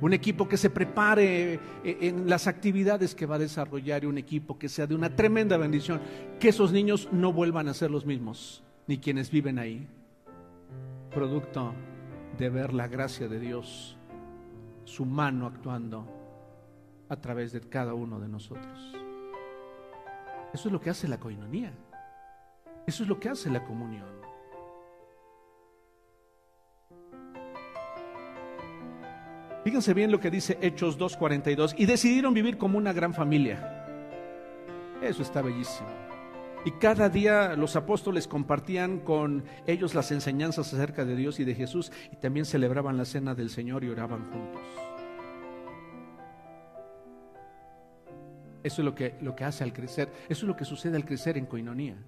[0.00, 1.60] Un equipo que se prepare eh,
[2.02, 5.56] en las actividades que va a desarrollar y un equipo que sea de una tremenda
[5.56, 6.00] bendición.
[6.38, 9.88] Que esos niños no vuelvan a ser los mismos, ni quienes viven ahí.
[11.12, 11.74] Producto
[12.36, 13.96] de ver la gracia de Dios,
[14.84, 16.06] su mano actuando
[17.08, 18.92] a través de cada uno de nosotros.
[20.52, 21.72] Eso es lo que hace la coinonía.
[22.86, 24.06] Eso es lo que hace la comunión.
[29.68, 31.74] Fíjense bien lo que dice Hechos 2.42.
[31.76, 33.84] Y decidieron vivir como una gran familia.
[35.02, 35.90] Eso está bellísimo.
[36.64, 41.54] Y cada día los apóstoles compartían con ellos las enseñanzas acerca de Dios y de
[41.54, 44.62] Jesús y también celebraban la cena del Señor y oraban juntos.
[48.62, 50.10] Eso es lo que, lo que hace al crecer.
[50.30, 51.98] Eso es lo que sucede al crecer en coinonía.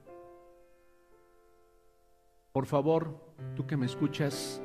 [2.53, 4.63] Por favor, tú que me escuchas,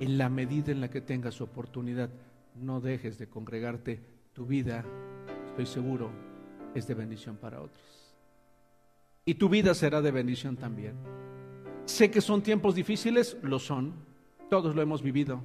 [0.00, 2.10] en la medida en la que tengas oportunidad,
[2.54, 4.00] no dejes de congregarte.
[4.32, 4.84] Tu vida,
[5.46, 6.10] estoy seguro,
[6.74, 8.14] es de bendición para otros.
[9.24, 10.96] Y tu vida será de bendición también.
[11.86, 13.94] Sé que son tiempos difíciles, lo son.
[14.50, 15.42] Todos lo hemos vivido.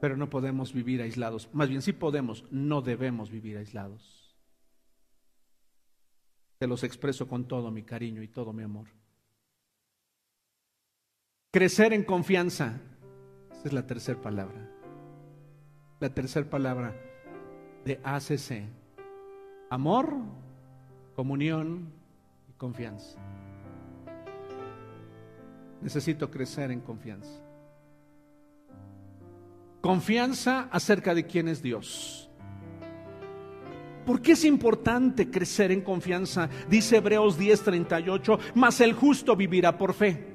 [0.00, 1.48] Pero no podemos vivir aislados.
[1.52, 4.34] Más bien, sí podemos, no debemos vivir aislados.
[6.58, 8.88] Te los expreso con todo mi cariño y todo mi amor.
[11.54, 12.80] Crecer en confianza.
[13.52, 14.68] Esa es la tercera palabra.
[16.00, 16.96] La tercera palabra
[17.84, 18.64] de ACC.
[19.70, 20.16] Amor,
[21.14, 21.92] comunión
[22.48, 23.20] y confianza.
[25.80, 27.40] Necesito crecer en confianza.
[29.80, 32.28] Confianza acerca de quién es Dios.
[34.04, 36.48] ¿Por qué es importante crecer en confianza?
[36.68, 40.33] Dice Hebreos 10:38, mas el justo vivirá por fe.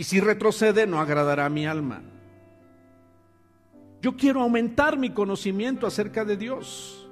[0.00, 2.00] Y si retrocede, no agradará a mi alma.
[4.00, 7.06] Yo quiero aumentar mi conocimiento acerca de Dios.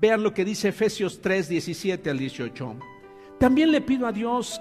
[0.00, 2.76] Vean lo que dice Efesios 3, 17 al 18.
[3.38, 4.60] También le pido a Dios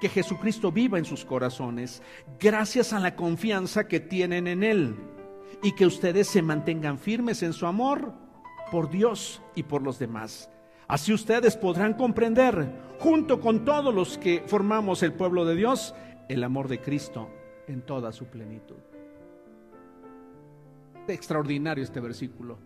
[0.00, 2.02] que Jesucristo viva en sus corazones,
[2.40, 4.96] gracias a la confianza que tienen en Él,
[5.62, 8.12] y que ustedes se mantengan firmes en su amor
[8.72, 10.50] por Dios y por los demás.
[10.90, 12.68] Así ustedes podrán comprender,
[12.98, 15.94] junto con todos los que formamos el pueblo de Dios,
[16.28, 17.30] el amor de Cristo
[17.68, 18.74] en toda su plenitud.
[21.06, 22.58] Extraordinario este versículo.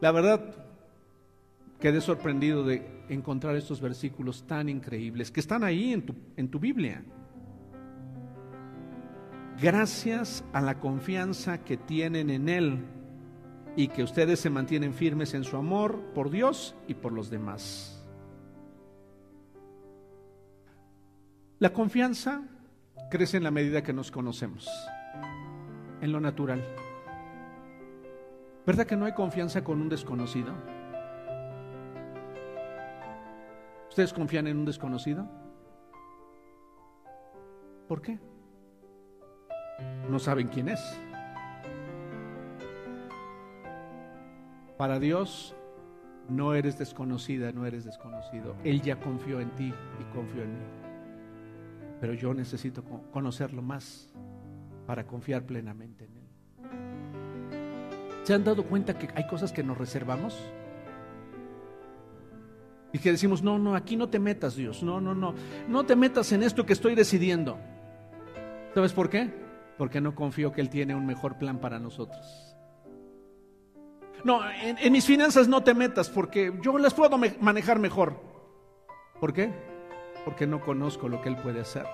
[0.00, 0.52] La verdad,
[1.78, 6.58] quedé sorprendido de encontrar estos versículos tan increíbles que están ahí en tu, en tu
[6.58, 7.04] Biblia.
[9.62, 12.84] gracias a la confianza que tienen en Él
[13.76, 18.04] y que ustedes se mantienen firmes en su amor por Dios y por los demás.
[21.58, 22.42] La confianza
[23.10, 24.68] crece en la medida que nos conocemos,
[26.00, 26.64] en lo natural.
[28.66, 30.54] ¿Verdad que no hay confianza con un desconocido?
[33.88, 35.28] ¿Ustedes confían en un desconocido?
[37.88, 38.18] ¿Por qué?
[40.08, 40.80] No saben quién es.
[44.80, 45.54] Para Dios
[46.30, 48.56] no eres desconocida, no eres desconocido.
[48.64, 50.64] Él ya confió en ti y confió en mí.
[52.00, 54.10] Pero yo necesito conocerlo más
[54.86, 56.24] para confiar plenamente en Él.
[58.22, 60.40] ¿Se han dado cuenta que hay cosas que nos reservamos?
[62.94, 65.34] Y que decimos, no, no, aquí no te metas, Dios, no, no, no,
[65.68, 67.58] no te metas en esto que estoy decidiendo.
[68.72, 69.30] ¿Sabes por qué?
[69.76, 72.49] Porque no confío que Él tiene un mejor plan para nosotros.
[74.24, 78.20] No, en, mis finanzas no te metas porque yo las puedo manejar mejor.
[79.18, 79.50] ¿Por qué?
[80.24, 81.86] Porque no conozco lo que Él puede hacer.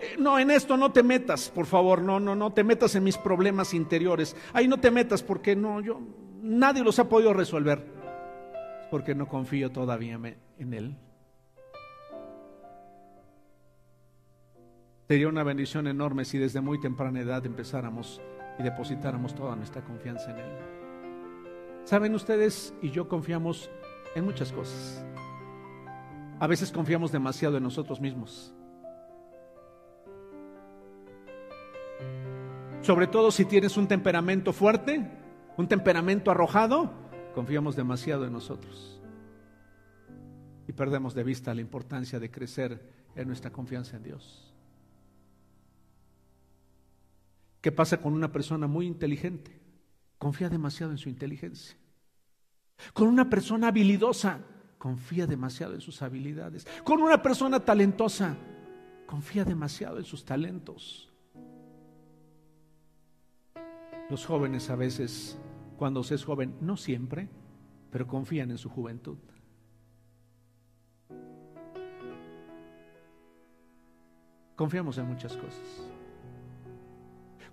[0.00, 3.04] Eh, no, en esto no te metas, por favor, no, no, no te metas en
[3.04, 4.34] mis problemas interiores.
[4.52, 6.00] Ahí no te metas porque no, yo,
[6.42, 7.84] nadie los ha podido resolver.
[8.90, 10.18] Porque no confío todavía
[10.58, 10.96] en Él.
[15.10, 18.20] Sería una bendición enorme si desde muy temprana edad empezáramos
[18.60, 20.50] y depositáramos toda nuestra confianza en Él.
[21.84, 23.70] Saben ustedes y yo confiamos
[24.14, 25.02] en muchas cosas.
[26.38, 28.54] A veces confiamos demasiado en nosotros mismos.
[32.82, 35.10] Sobre todo si tienes un temperamento fuerte,
[35.56, 36.90] un temperamento arrojado,
[37.34, 39.00] confiamos demasiado en nosotros.
[40.68, 42.80] Y perdemos de vista la importancia de crecer
[43.16, 44.49] en nuestra confianza en Dios.
[47.60, 49.60] ¿Qué pasa con una persona muy inteligente?
[50.18, 51.76] Confía demasiado en su inteligencia.
[52.94, 54.40] Con una persona habilidosa,
[54.78, 56.66] confía demasiado en sus habilidades.
[56.84, 58.36] Con una persona talentosa,
[59.06, 61.12] confía demasiado en sus talentos.
[64.08, 65.38] Los jóvenes a veces,
[65.76, 67.28] cuando se es joven, no siempre,
[67.90, 69.18] pero confían en su juventud.
[74.56, 75.90] Confiamos en muchas cosas.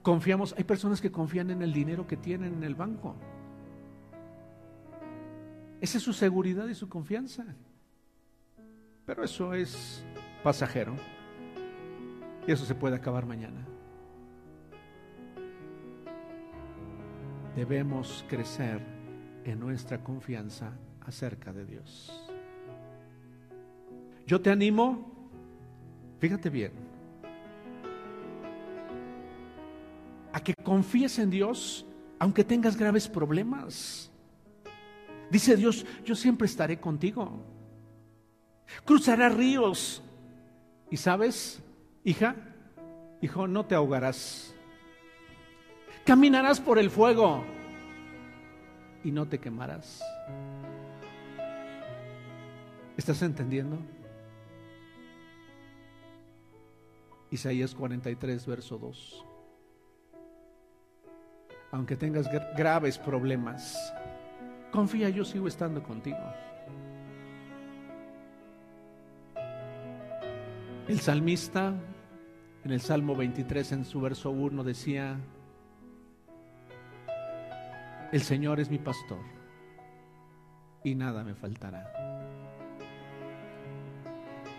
[0.07, 3.13] Confiamos, hay personas que confían en el dinero que tienen en el banco.
[5.81, 7.43] Esa es su seguridad y su confianza.
[9.05, 10.05] Pero eso es
[10.45, 10.95] pasajero.
[12.47, 13.67] Y eso se puede acabar mañana.
[17.53, 18.79] debemos crecer
[19.43, 22.31] en nuestra confianza acerca de Dios.
[24.25, 25.29] Yo te animo,
[26.19, 26.86] fíjate bien,
[30.47, 31.85] que confíes en Dios
[32.19, 34.09] aunque tengas graves problemas.
[35.29, 37.43] Dice Dios, yo siempre estaré contigo.
[38.85, 40.01] Cruzarás ríos.
[40.89, 41.61] Y sabes,
[42.05, 42.37] hija,
[43.21, 44.55] hijo, no te ahogarás.
[46.05, 47.43] Caminarás por el fuego
[49.03, 50.01] y no te quemarás.
[52.95, 53.77] ¿Estás entendiendo?
[57.31, 59.25] Isaías 43, verso 2.
[61.71, 63.93] Aunque tengas graves problemas,
[64.71, 66.17] confía, yo sigo estando contigo.
[70.87, 71.73] El salmista
[72.63, 75.17] en el Salmo 23, en su verso 1, decía,
[78.11, 79.19] el Señor es mi pastor
[80.83, 81.91] y nada me faltará.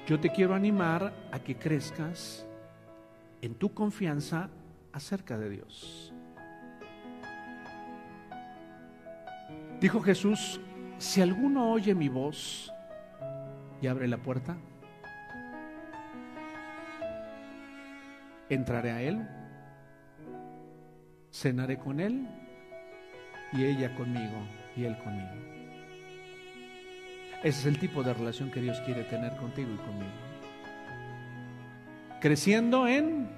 [0.06, 2.46] Yo te quiero animar a que crezcas
[3.40, 4.50] en tu confianza
[4.92, 6.12] acerca de Dios.
[9.80, 10.60] Dijo Jesús,
[10.98, 12.72] si alguno oye mi voz
[13.80, 14.56] y abre la puerta,
[18.48, 19.28] entraré a él,
[21.32, 22.28] cenaré con él
[23.52, 24.38] y ella conmigo
[24.76, 25.30] y él conmigo.
[27.44, 30.10] Ese es el tipo de relación que Dios quiere tener contigo y conmigo.
[32.20, 33.28] Creciendo en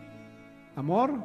[0.74, 1.22] amor,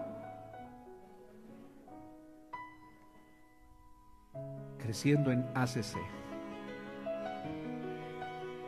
[4.85, 5.97] creciendo en ACC.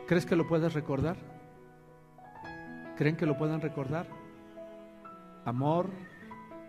[0.08, 1.16] ¿Crees que lo puedes recordar?
[2.96, 4.08] ¿Creen que lo puedan recordar?
[5.44, 5.90] Amor,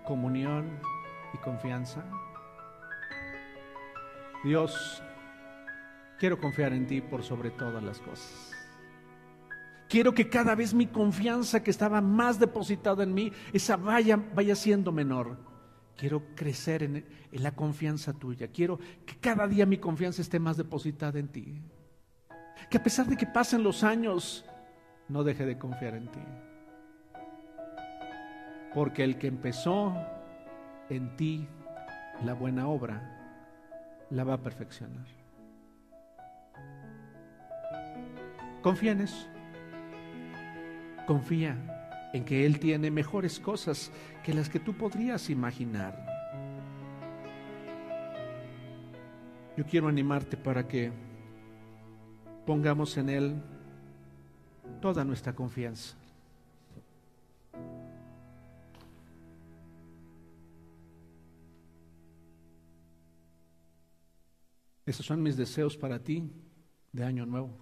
[0.06, 0.80] comunión
[1.34, 2.04] y confianza.
[4.44, 5.02] Dios,
[6.20, 8.52] quiero confiar en ti por sobre todas las cosas.
[9.90, 14.56] Quiero que cada vez mi confianza que estaba más depositada en mí, esa vaya, vaya
[14.56, 15.49] siendo menor.
[16.00, 18.48] Quiero crecer en, la confianza tuya.
[18.48, 21.62] Quiero que cada día mi confianza esté más depositada en ti.
[22.70, 24.46] Que a pesar de que pasen los años,
[25.10, 26.22] no deje de confiar en ti.
[28.74, 29.94] Porque el que empezó
[30.90, 31.50] en ti
[32.24, 33.02] la buena obra,
[34.10, 35.06] la va a perfeccionar.
[38.62, 39.28] Confía en eso.
[41.06, 41.79] Confía
[42.14, 43.92] en que Él tiene mejores cosas
[44.24, 46.06] que las que tú podrías imaginar.
[49.56, 50.92] Yo quiero animarte para que
[52.46, 53.44] pongamos en Él
[54.82, 55.96] toda nuestra confianza.
[64.86, 66.32] Esos son mis deseos para ti
[66.92, 67.56] de año nuevo.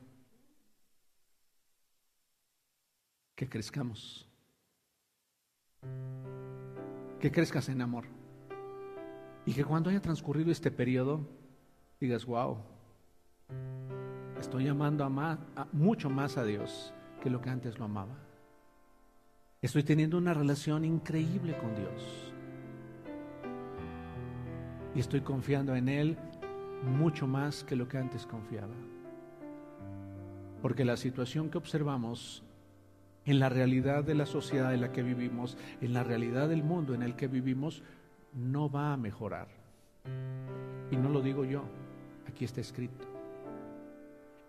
[3.35, 4.26] Que crezcamos.
[7.19, 8.05] Que crezcas en amor.
[9.45, 11.21] Y que cuando haya transcurrido este periodo,
[11.99, 12.57] digas, wow,
[14.39, 18.15] estoy amando a, mucho más a Dios que lo que antes lo amaba.
[19.61, 22.33] Estoy teniendo una relación increíble con Dios.
[24.93, 26.17] Y estoy confiando en Él
[26.83, 28.75] mucho más que lo que antes confiaba.
[30.61, 32.43] Porque la situación que observamos
[33.27, 36.93] en la realidad de la sociedad en la que vivimos, en la realidad del mundo
[36.93, 37.83] en el que vivimos,
[38.33, 39.49] no va a mejorar.
[40.89, 41.63] Y no lo digo yo,
[42.25, 43.05] aquí está escrito.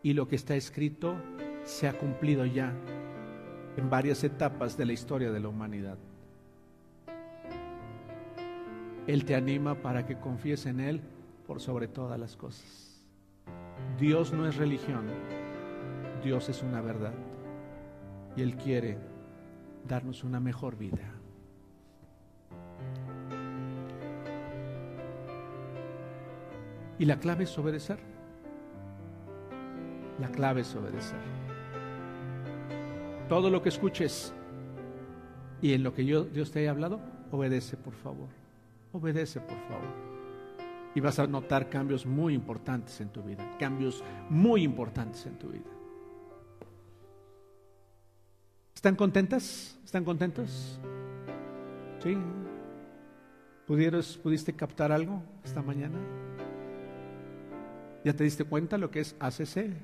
[0.00, 1.16] Y lo que está escrito
[1.64, 2.72] se ha cumplido ya
[3.76, 5.98] en varias etapas de la historia de la humanidad.
[9.08, 11.00] Él te anima para que confíes en Él
[11.48, 13.02] por sobre todas las cosas.
[13.98, 15.06] Dios no es religión,
[16.22, 17.14] Dios es una verdad.
[18.38, 18.96] Y Él quiere
[19.88, 21.12] darnos una mejor vida.
[27.00, 27.98] Y la clave es obedecer.
[30.20, 31.18] La clave es obedecer.
[33.28, 34.32] Todo lo que escuches
[35.60, 37.00] y en lo que yo, Dios te haya hablado,
[37.32, 38.28] obedece por favor.
[38.92, 40.08] Obedece por favor
[40.94, 45.48] y vas a notar cambios muy importantes en tu vida, cambios muy importantes en tu
[45.48, 45.77] vida.
[48.78, 49.76] ¿Están contentas?
[49.84, 50.78] ¿Están contentos?
[52.00, 52.16] ¿Sí?
[53.66, 55.98] ¿Pudieras, ¿Pudiste captar algo esta mañana?
[58.04, 59.74] ¿Ya te diste cuenta lo que es ACC?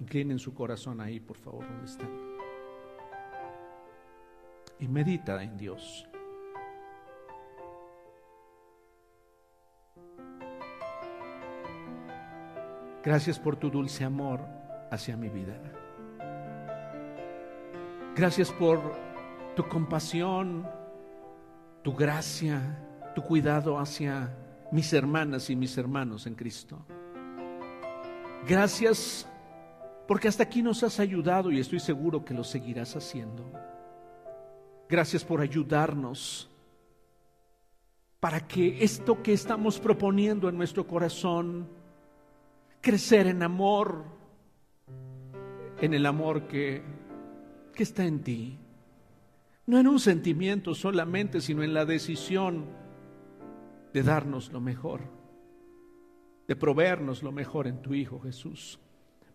[0.00, 2.10] Inclinen su corazón ahí, por favor, donde están
[4.80, 6.08] y medita en Dios.
[13.08, 14.44] Gracias por tu dulce amor
[14.90, 15.58] hacia mi vida.
[18.14, 18.78] Gracias por
[19.56, 20.68] tu compasión,
[21.80, 22.60] tu gracia,
[23.14, 24.36] tu cuidado hacia
[24.72, 26.84] mis hermanas y mis hermanos en Cristo.
[28.46, 29.26] Gracias
[30.06, 33.50] porque hasta aquí nos has ayudado y estoy seguro que lo seguirás haciendo.
[34.86, 36.50] Gracias por ayudarnos
[38.20, 41.77] para que esto que estamos proponiendo en nuestro corazón,
[42.80, 44.04] crecer en amor,
[45.80, 46.82] en el amor que,
[47.74, 48.58] que está en ti,
[49.66, 52.66] no en un sentimiento solamente, sino en la decisión
[53.92, 55.00] de darnos lo mejor,
[56.46, 58.78] de proveernos lo mejor en tu Hijo Jesús,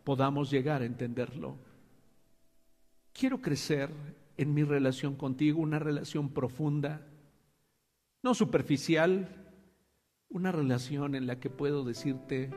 [0.04, 1.58] podamos llegar a entenderlo.
[3.14, 3.92] Quiero crecer
[4.38, 7.06] en mi relación contigo, una relación profunda,
[8.24, 9.28] no superficial,
[10.30, 12.50] una relación en la que puedo decirte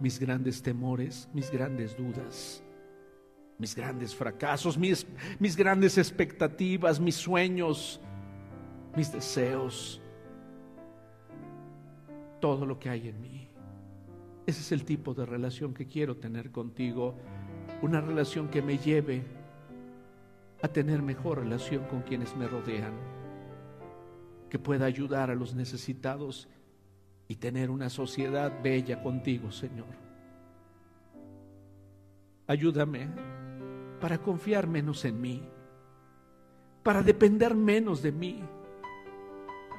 [0.00, 2.62] mis grandes temores, mis grandes dudas,
[3.58, 5.06] mis grandes fracasos, mis,
[5.38, 8.00] mis grandes expectativas, mis sueños,
[8.96, 10.00] mis deseos,
[12.40, 13.48] todo lo que hay en mí.
[14.46, 17.14] Ese es el tipo de relación que quiero tener contigo,
[17.80, 19.22] una relación que me lleve
[20.60, 22.92] a tener mejor relación con quienes me rodean,
[24.50, 26.48] que pueda ayudar a los necesitados
[27.28, 29.86] y tener una sociedad bella contigo, Señor.
[32.46, 33.08] Ayúdame
[34.00, 35.42] para confiar menos en mí,
[36.82, 38.44] para depender menos de mí,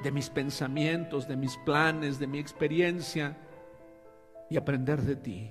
[0.02, 3.36] de mis pensamientos, de mis planes, de mi experiencia
[4.50, 5.50] y aprender de ti.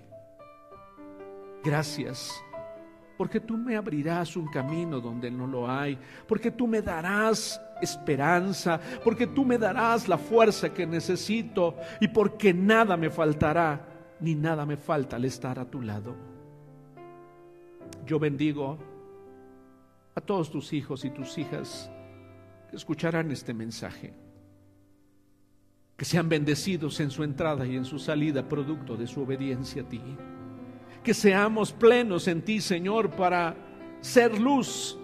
[1.64, 2.45] Gracias
[3.18, 5.98] porque tú me abrirás un camino donde no lo hay,
[6.28, 12.54] porque tú me darás esperanza, porque tú me darás la fuerza que necesito y porque
[12.54, 16.16] nada me faltará, ni nada me falta al estar a tu lado.
[18.06, 18.78] Yo bendigo
[20.14, 21.90] a todos tus hijos y tus hijas
[22.70, 24.14] que escucharán este mensaje,
[25.96, 29.90] que sean bendecidos en su entrada y en su salida, producto de su obediencia a
[29.90, 30.02] ti
[31.06, 33.56] que seamos plenos en ti, Señor, para
[34.02, 34.98] ser luz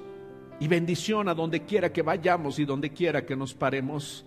[0.60, 4.26] y bendición a donde quiera que vayamos y donde quiera que nos paremos.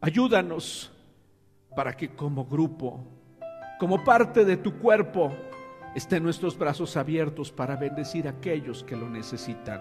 [0.00, 0.90] Ayúdanos
[1.76, 3.04] para que como grupo,
[3.78, 5.32] como parte de tu cuerpo,
[5.94, 9.80] estén nuestros brazos abiertos para bendecir a aquellos que lo necesitan.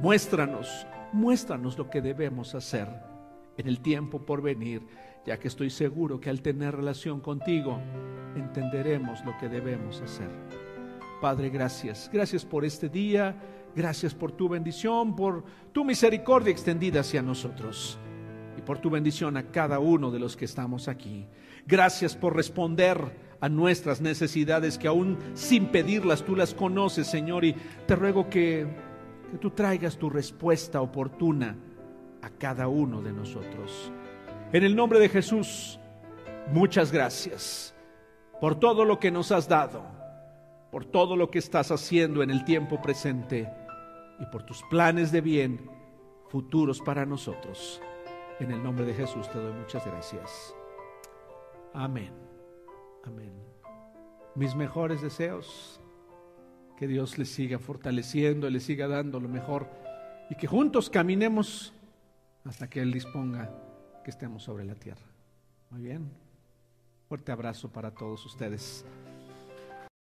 [0.00, 2.88] Muéstranos, muéstranos lo que debemos hacer
[3.56, 4.82] en el tiempo por venir
[5.26, 7.80] ya que estoy seguro que al tener relación contigo
[8.36, 10.28] entenderemos lo que debemos hacer.
[11.20, 12.10] Padre, gracias.
[12.12, 13.34] Gracias por este día,
[13.74, 17.98] gracias por tu bendición, por tu misericordia extendida hacia nosotros
[18.58, 21.26] y por tu bendición a cada uno de los que estamos aquí.
[21.66, 27.54] Gracias por responder a nuestras necesidades que aún sin pedirlas tú las conoces, Señor, y
[27.86, 28.66] te ruego que,
[29.30, 31.56] que tú traigas tu respuesta oportuna
[32.22, 33.92] a cada uno de nosotros.
[34.54, 35.80] En el nombre de Jesús,
[36.52, 37.74] muchas gracias
[38.40, 39.84] por todo lo que nos has dado,
[40.70, 43.52] por todo lo que estás haciendo en el tiempo presente
[44.20, 45.68] y por tus planes de bien
[46.28, 47.82] futuros para nosotros.
[48.38, 50.54] En el nombre de Jesús te doy muchas gracias.
[51.72, 52.12] Amén.
[53.02, 53.32] Amén.
[54.36, 55.80] Mis mejores deseos.
[56.76, 59.68] Que Dios les siga fortaleciendo, les siga dando lo mejor
[60.30, 61.72] y que juntos caminemos
[62.44, 63.50] hasta que Él disponga
[64.04, 65.06] que estemos sobre la tierra.
[65.70, 66.08] Muy bien.
[67.08, 68.84] Fuerte abrazo para todos ustedes.